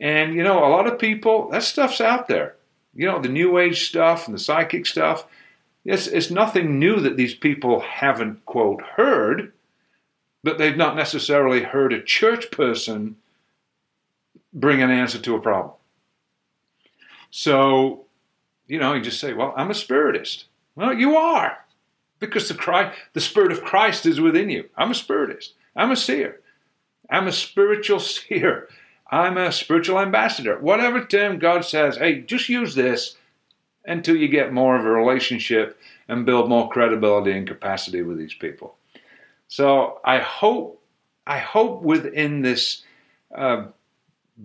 And, 0.00 0.34
you 0.34 0.42
know, 0.42 0.64
a 0.64 0.70
lot 0.70 0.86
of 0.86 0.98
people, 0.98 1.50
that 1.50 1.62
stuff's 1.62 2.00
out 2.00 2.26
there. 2.26 2.56
You 2.94 3.06
know, 3.06 3.20
the 3.20 3.28
New 3.28 3.58
Age 3.58 3.88
stuff 3.88 4.26
and 4.26 4.34
the 4.34 4.40
psychic 4.40 4.86
stuff. 4.86 5.26
It's, 5.84 6.06
it's 6.06 6.30
nothing 6.30 6.78
new 6.78 7.00
that 7.00 7.16
these 7.16 7.34
people 7.34 7.80
haven't, 7.80 8.44
quote, 8.46 8.82
heard, 8.82 9.52
but 10.42 10.58
they've 10.58 10.76
not 10.76 10.96
necessarily 10.96 11.62
heard 11.62 11.92
a 11.92 12.02
church 12.02 12.50
person 12.50 13.16
bring 14.52 14.82
an 14.82 14.90
answer 14.90 15.18
to 15.18 15.36
a 15.36 15.40
problem. 15.40 15.74
So, 17.30 18.06
you 18.70 18.78
know, 18.78 18.94
you 18.94 19.02
just 19.02 19.18
say, 19.18 19.32
well, 19.32 19.52
I'm 19.56 19.70
a 19.72 19.74
spiritist. 19.74 20.44
Well, 20.76 20.94
you 20.94 21.16
are 21.16 21.58
because 22.20 22.46
the 22.46 22.54
Christ, 22.54 22.96
the 23.14 23.20
Spirit 23.20 23.50
of 23.50 23.64
Christ 23.64 24.06
is 24.06 24.20
within 24.20 24.48
you. 24.48 24.68
I'm 24.76 24.92
a 24.92 24.94
spiritist. 24.94 25.54
I'm 25.74 25.90
a 25.90 25.96
seer. 25.96 26.40
I'm 27.10 27.26
a 27.26 27.32
spiritual 27.32 27.98
seer. 28.00 28.68
I'm 29.10 29.36
a 29.36 29.50
spiritual 29.50 29.98
ambassador. 29.98 30.56
Whatever 30.60 31.04
term 31.04 31.40
God 31.40 31.64
says, 31.64 31.96
hey, 31.96 32.20
just 32.20 32.48
use 32.48 32.76
this 32.76 33.16
until 33.84 34.14
you 34.14 34.28
get 34.28 34.52
more 34.52 34.76
of 34.76 34.84
a 34.84 34.90
relationship 34.90 35.76
and 36.06 36.24
build 36.24 36.48
more 36.48 36.70
credibility 36.70 37.32
and 37.32 37.48
capacity 37.48 38.02
with 38.02 38.18
these 38.18 38.34
people. 38.34 38.76
So 39.48 40.00
I 40.04 40.18
hope, 40.20 40.80
I 41.26 41.38
hope 41.38 41.82
within 41.82 42.42
this 42.42 42.84
uh, 43.34 43.66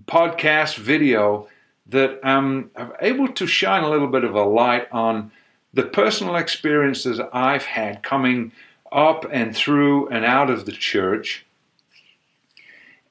podcast 0.07 0.77
video 0.77 1.47
that 1.87 2.19
um, 2.27 2.71
I'm 2.75 2.93
able 2.99 3.27
to 3.29 3.47
shine 3.47 3.83
a 3.83 3.89
little 3.89 4.07
bit 4.07 4.23
of 4.23 4.35
a 4.35 4.43
light 4.43 4.87
on 4.91 5.31
the 5.73 5.83
personal 5.83 6.35
experiences 6.35 7.19
I've 7.33 7.65
had 7.65 8.01
coming 8.01 8.51
up 8.91 9.25
and 9.31 9.55
through 9.55 10.07
and 10.09 10.23
out 10.23 10.49
of 10.49 10.65
the 10.65 10.71
church 10.71 11.45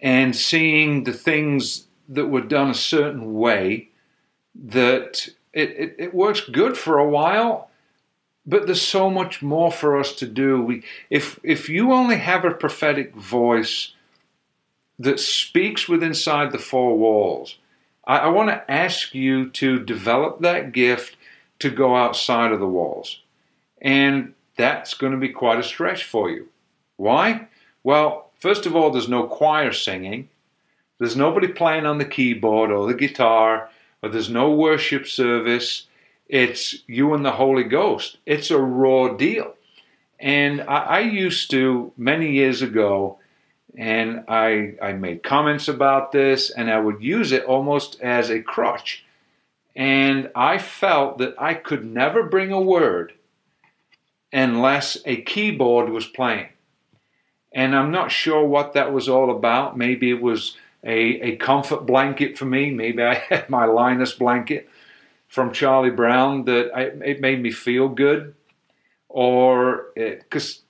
and 0.00 0.34
seeing 0.34 1.04
the 1.04 1.12
things 1.12 1.86
that 2.08 2.26
were 2.26 2.40
done 2.40 2.70
a 2.70 2.74
certain 2.74 3.34
way 3.34 3.90
that 4.54 5.28
it, 5.52 5.70
it, 5.70 5.96
it, 5.98 6.14
works 6.14 6.40
good 6.40 6.76
for 6.76 6.98
a 6.98 7.08
while 7.08 7.70
but 8.46 8.66
there's 8.66 8.82
so 8.82 9.10
much 9.10 9.42
more 9.42 9.72
for 9.72 9.98
us 9.98 10.12
to 10.16 10.26
do. 10.26 10.60
We 10.60 10.82
if 11.10 11.40
if 11.42 11.68
you 11.68 11.92
only 11.92 12.16
have 12.16 12.44
a 12.44 12.50
prophetic 12.50 13.14
voice 13.14 13.92
that 14.98 15.18
speaks 15.18 15.88
with 15.88 16.02
inside 16.02 16.52
the 16.52 16.58
four 16.58 16.96
walls 16.98 17.56
I, 18.06 18.18
I 18.18 18.28
want 18.28 18.50
to 18.50 18.70
ask 18.70 19.14
you 19.14 19.50
to 19.50 19.84
develop 19.84 20.40
that 20.40 20.72
gift 20.72 21.16
to 21.60 21.70
go 21.70 21.96
outside 21.96 22.52
of 22.52 22.60
the 22.60 22.66
walls. 22.66 23.20
And 23.80 24.34
that's 24.56 24.94
going 24.94 25.12
to 25.12 25.18
be 25.18 25.30
quite 25.30 25.58
a 25.58 25.64
stretch 25.64 26.04
for 26.04 26.30
you. 26.30 26.48
Why? 26.96 27.48
Well, 27.82 28.30
first 28.40 28.66
of 28.66 28.74
all, 28.74 28.90
there's 28.90 29.08
no 29.08 29.26
choir 29.26 29.72
singing, 29.72 30.28
there's 30.98 31.16
nobody 31.16 31.48
playing 31.48 31.86
on 31.86 31.98
the 31.98 32.04
keyboard 32.04 32.70
or 32.70 32.86
the 32.86 32.94
guitar, 32.94 33.68
or 34.02 34.08
there's 34.08 34.30
no 34.30 34.50
worship 34.50 35.06
service. 35.06 35.86
It's 36.28 36.76
you 36.86 37.14
and 37.14 37.24
the 37.24 37.32
Holy 37.32 37.64
Ghost. 37.64 38.18
It's 38.24 38.50
a 38.50 38.58
raw 38.58 39.08
deal. 39.08 39.54
And 40.20 40.62
I, 40.62 40.76
I 40.76 41.00
used 41.00 41.50
to, 41.50 41.92
many 41.96 42.32
years 42.32 42.62
ago, 42.62 43.18
and 43.76 44.24
I, 44.28 44.74
I 44.80 44.92
made 44.92 45.22
comments 45.22 45.68
about 45.68 46.12
this, 46.12 46.50
and 46.50 46.70
I 46.70 46.78
would 46.78 47.02
use 47.02 47.32
it 47.32 47.44
almost 47.44 48.00
as 48.00 48.30
a 48.30 48.40
crutch 48.40 49.04
and 49.76 50.30
I 50.34 50.58
felt 50.58 51.18
that 51.18 51.34
I 51.38 51.54
could 51.54 51.84
never 51.84 52.22
bring 52.22 52.52
a 52.52 52.60
word 52.60 53.12
unless 54.32 54.98
a 55.04 55.22
keyboard 55.22 55.90
was 55.90 56.06
playing. 56.06 56.48
And 57.52 57.74
I'm 57.74 57.90
not 57.90 58.10
sure 58.10 58.44
what 58.44 58.72
that 58.74 58.92
was 58.92 59.08
all 59.08 59.30
about. 59.30 59.76
Maybe 59.76 60.10
it 60.10 60.20
was 60.20 60.56
a, 60.82 60.92
a 60.92 61.36
comfort 61.36 61.86
blanket 61.86 62.36
for 62.38 62.44
me. 62.44 62.70
Maybe 62.70 63.02
I 63.02 63.14
had 63.28 63.48
my 63.48 63.64
Linus 63.64 64.12
blanket 64.12 64.68
from 65.28 65.52
Charlie 65.52 65.90
Brown 65.90 66.44
that 66.44 66.70
I, 66.74 66.82
it 67.04 67.20
made 67.20 67.42
me 67.42 67.50
feel 67.50 67.88
good, 67.88 68.34
or 69.08 69.86
eh, 69.96 70.16
because 70.16 70.62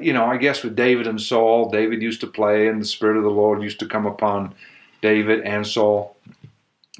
you 0.00 0.12
know, 0.12 0.24
I 0.24 0.36
guess 0.38 0.62
with 0.62 0.76
David 0.76 1.06
and 1.06 1.20
Saul, 1.20 1.70
David 1.70 2.00
used 2.00 2.20
to 2.22 2.26
play, 2.26 2.68
and 2.68 2.80
the 2.80 2.86
Spirit 2.86 3.16
of 3.16 3.22
the 3.22 3.30
Lord 3.30 3.62
used 3.62 3.80
to 3.80 3.86
come 3.86 4.06
upon 4.06 4.54
David 5.02 5.40
and 5.42 5.66
Saul, 5.66 6.16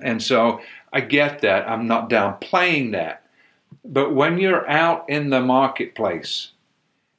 and 0.02 0.22
so 0.22 0.60
I 0.92 1.00
get 1.00 1.40
that. 1.40 1.68
I'm 1.68 1.86
not 1.86 2.10
downplaying 2.10 2.92
that, 2.92 3.24
but 3.84 4.14
when 4.14 4.38
you're 4.38 4.68
out 4.68 5.08
in 5.08 5.30
the 5.30 5.40
marketplace, 5.40 6.52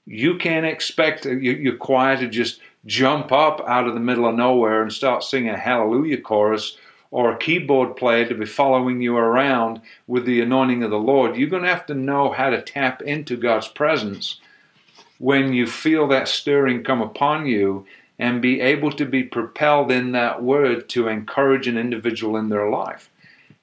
you 0.05 0.37
can't 0.37 0.65
expect 0.65 1.25
your 1.25 1.75
choir 1.75 2.17
to 2.17 2.27
just 2.27 2.61
jump 2.85 3.31
up 3.31 3.61
out 3.67 3.87
of 3.87 3.93
the 3.93 3.99
middle 3.99 4.27
of 4.27 4.35
nowhere 4.35 4.81
and 4.81 4.93
start 4.93 5.23
singing 5.23 5.49
a 5.49 5.57
hallelujah 5.57 6.21
chorus 6.21 6.77
or 7.11 7.31
a 7.31 7.37
keyboard 7.37 7.95
player 7.95 8.27
to 8.27 8.35
be 8.35 8.45
following 8.45 9.01
you 9.01 9.17
around 9.17 9.81
with 10.07 10.25
the 10.25 10.41
anointing 10.41 10.83
of 10.83 10.91
the 10.91 10.97
Lord. 10.97 11.35
You're 11.35 11.49
going 11.49 11.63
to 11.63 11.69
have 11.69 11.85
to 11.87 11.95
know 11.95 12.31
how 12.31 12.49
to 12.49 12.61
tap 12.61 13.01
into 13.01 13.35
God's 13.35 13.67
presence 13.67 14.39
when 15.19 15.53
you 15.53 15.67
feel 15.67 16.07
that 16.07 16.27
stirring 16.27 16.83
come 16.83 17.01
upon 17.01 17.45
you 17.45 17.85
and 18.17 18.41
be 18.41 18.59
able 18.59 18.91
to 18.91 19.05
be 19.05 19.23
propelled 19.23 19.91
in 19.91 20.11
that 20.13 20.41
word 20.41 20.89
to 20.89 21.07
encourage 21.07 21.67
an 21.67 21.77
individual 21.77 22.35
in 22.35 22.49
their 22.49 22.69
life. 22.69 23.09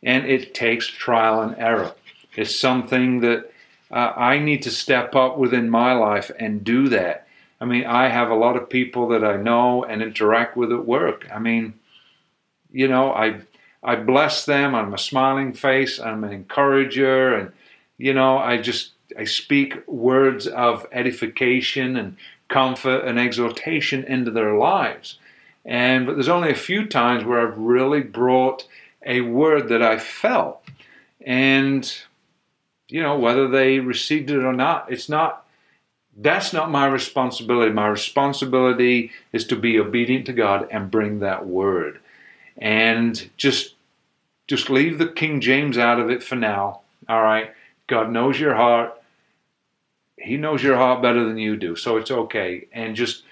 And 0.02 0.24
it 0.26 0.54
takes 0.54 0.86
trial 0.86 1.42
and 1.42 1.56
error. 1.58 1.94
It's 2.36 2.54
something 2.54 3.20
that 3.20 3.52
uh, 3.90 4.12
I 4.16 4.38
need 4.38 4.62
to 4.62 4.70
step 4.70 5.14
up 5.14 5.38
within 5.38 5.68
my 5.68 5.92
life 5.92 6.30
and 6.38 6.64
do 6.64 6.88
that. 6.88 7.26
I 7.60 7.64
mean, 7.64 7.84
I 7.86 8.08
have 8.08 8.30
a 8.30 8.34
lot 8.34 8.56
of 8.56 8.68
people 8.68 9.08
that 9.08 9.24
I 9.24 9.36
know 9.36 9.84
and 9.84 10.02
interact 10.02 10.56
with 10.56 10.72
at 10.72 10.84
work. 10.84 11.26
I 11.32 11.38
mean, 11.38 11.74
you 12.70 12.88
know, 12.88 13.12
I 13.12 13.40
I 13.82 13.96
bless 13.96 14.44
them. 14.44 14.74
I'm 14.74 14.92
a 14.92 14.98
smiling 14.98 15.52
face. 15.52 16.00
I'm 16.00 16.24
an 16.24 16.32
encourager, 16.32 17.34
and 17.34 17.52
you 17.96 18.12
know, 18.12 18.36
I 18.36 18.58
just 18.58 18.90
I 19.18 19.24
speak 19.24 19.86
words 19.86 20.46
of 20.46 20.86
edification 20.92 21.96
and 21.96 22.16
comfort 22.48 23.04
and 23.04 23.18
exhortation 23.18 24.04
into 24.04 24.30
their 24.30 24.56
lives. 24.56 25.18
And 25.64 26.06
but 26.06 26.14
there's 26.14 26.28
only 26.28 26.50
a 26.50 26.56
few 26.56 26.86
times 26.86 27.24
where 27.24 27.46
I've 27.46 27.58
really 27.58 28.00
brought 28.00 28.66
a 29.04 29.20
word 29.20 29.68
that 29.68 29.82
I 29.82 29.98
felt, 29.98 30.62
and 31.24 31.92
you 32.88 33.02
know, 33.02 33.18
whether 33.18 33.48
they 33.48 33.80
received 33.80 34.30
it 34.30 34.44
or 34.44 34.52
not, 34.52 34.90
it's 34.92 35.08
not 35.08 35.44
that's 36.16 36.52
not 36.52 36.70
my 36.70 36.86
responsibility. 36.86 37.72
My 37.72 37.88
responsibility 37.88 39.10
is 39.32 39.46
to 39.48 39.56
be 39.56 39.78
obedient 39.78 40.26
to 40.26 40.32
God 40.32 40.68
and 40.70 40.90
bring 40.90 41.18
that 41.20 41.46
word. 41.46 42.00
And 42.56 43.28
just 43.36 43.74
just 44.46 44.70
leave 44.70 44.98
the 44.98 45.08
King 45.08 45.40
James 45.40 45.76
out 45.76 46.00
of 46.00 46.10
it 46.10 46.22
for 46.22 46.36
now. 46.36 46.80
All 47.08 47.22
right. 47.22 47.52
God 47.86 48.10
knows 48.10 48.40
your 48.40 48.54
heart. 48.54 48.95
He 50.26 50.36
knows 50.36 50.62
your 50.62 50.76
heart 50.76 51.02
better 51.02 51.24
than 51.24 51.38
you 51.38 51.56
do. 51.56 51.76
So 51.76 51.96
it's 51.96 52.10
okay. 52.10 52.66
And 52.72 52.96
just 52.96 53.22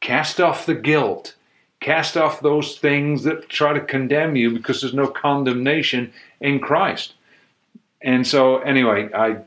cast 0.00 0.40
off 0.40 0.66
the 0.66 0.74
guilt. 0.74 1.36
Cast 1.80 2.16
off 2.16 2.40
those 2.40 2.76
things 2.76 3.22
that 3.22 3.48
try 3.48 3.72
to 3.72 3.80
condemn 3.80 4.36
you 4.36 4.50
because 4.50 4.80
there's 4.80 4.92
no 4.92 5.06
condemnation 5.06 6.12
in 6.40 6.60
Christ. 6.60 7.14
And 8.02 8.26
so, 8.26 8.58
anyway, 8.58 9.08
I 9.14 9.38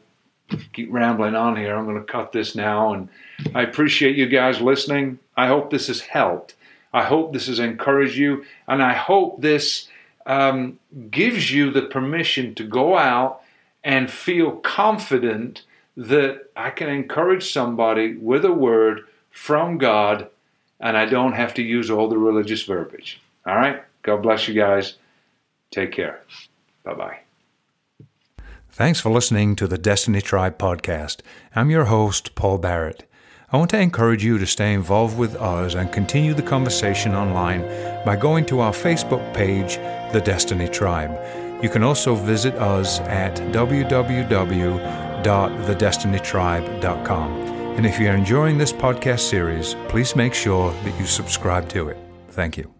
keep 0.71 0.91
rambling 0.91 1.35
on 1.35 1.55
here. 1.55 1.75
I'm 1.75 1.85
going 1.85 2.03
to 2.03 2.11
cut 2.11 2.31
this 2.31 2.55
now. 2.55 2.93
And 2.93 3.09
I 3.53 3.61
appreciate 3.63 4.15
you 4.15 4.27
guys 4.27 4.61
listening. 4.61 5.19
I 5.35 5.47
hope 5.47 5.69
this 5.69 5.87
has 5.87 5.99
helped. 5.99 6.55
I 6.93 7.03
hope 7.03 7.33
this 7.33 7.47
has 7.47 7.59
encouraged 7.59 8.15
you. 8.15 8.45
And 8.67 8.81
I 8.81 8.93
hope 8.93 9.41
this 9.41 9.89
um, 10.25 10.79
gives 11.09 11.51
you 11.51 11.69
the 11.71 11.81
permission 11.83 12.55
to 12.55 12.63
go 12.63 12.97
out 12.97 13.41
and 13.83 14.09
feel 14.09 14.51
confident 14.57 15.63
that 15.95 16.49
I 16.55 16.69
can 16.69 16.89
encourage 16.89 17.51
somebody 17.51 18.15
with 18.17 18.45
a 18.45 18.51
word 18.51 19.07
from 19.31 19.77
God 19.77 20.29
and 20.79 20.97
I 20.97 21.05
don't 21.05 21.33
have 21.33 21.53
to 21.55 21.63
use 21.63 21.89
all 21.89 22.09
the 22.09 22.17
religious 22.17 22.63
verbiage. 22.63 23.21
All 23.45 23.55
right? 23.55 23.81
God 24.01 24.21
bless 24.21 24.47
you 24.47 24.53
guys. 24.53 24.95
Take 25.71 25.91
care. 25.91 26.21
Bye 26.83 26.93
bye. 26.93 27.19
Thanks 28.69 28.99
for 28.99 29.11
listening 29.11 29.55
to 29.57 29.67
the 29.67 29.77
Destiny 29.77 30.21
Tribe 30.21 30.57
podcast. 30.57 31.21
I'm 31.55 31.69
your 31.69 31.85
host, 31.85 32.35
Paul 32.35 32.57
Barrett. 32.57 33.07
I 33.51 33.57
want 33.57 33.69
to 33.69 33.79
encourage 33.79 34.25
you 34.25 34.39
to 34.39 34.47
stay 34.47 34.73
involved 34.73 35.15
with 35.15 35.35
us 35.35 35.75
and 35.75 35.91
continue 35.91 36.33
the 36.33 36.41
conversation 36.41 37.13
online 37.13 37.61
by 38.03 38.15
going 38.15 38.45
to 38.47 38.61
our 38.61 38.71
Facebook 38.71 39.33
page, 39.33 39.75
The 40.11 40.21
Destiny 40.21 40.67
Tribe. 40.67 41.11
You 41.63 41.69
can 41.69 41.83
also 41.83 42.15
visit 42.15 42.55
us 42.55 42.99
at 43.01 43.35
www.thedestinytribe.com. 45.23 47.31
And 47.77 47.85
if 47.85 47.99
you're 47.99 48.15
enjoying 48.15 48.57
this 48.57 48.71
podcast 48.71 49.21
series, 49.21 49.75
please 49.87 50.15
make 50.15 50.33
sure 50.33 50.71
that 50.71 50.99
you 50.99 51.05
subscribe 51.05 51.69
to 51.69 51.89
it. 51.89 51.97
Thank 52.29 52.57
you. 52.57 52.72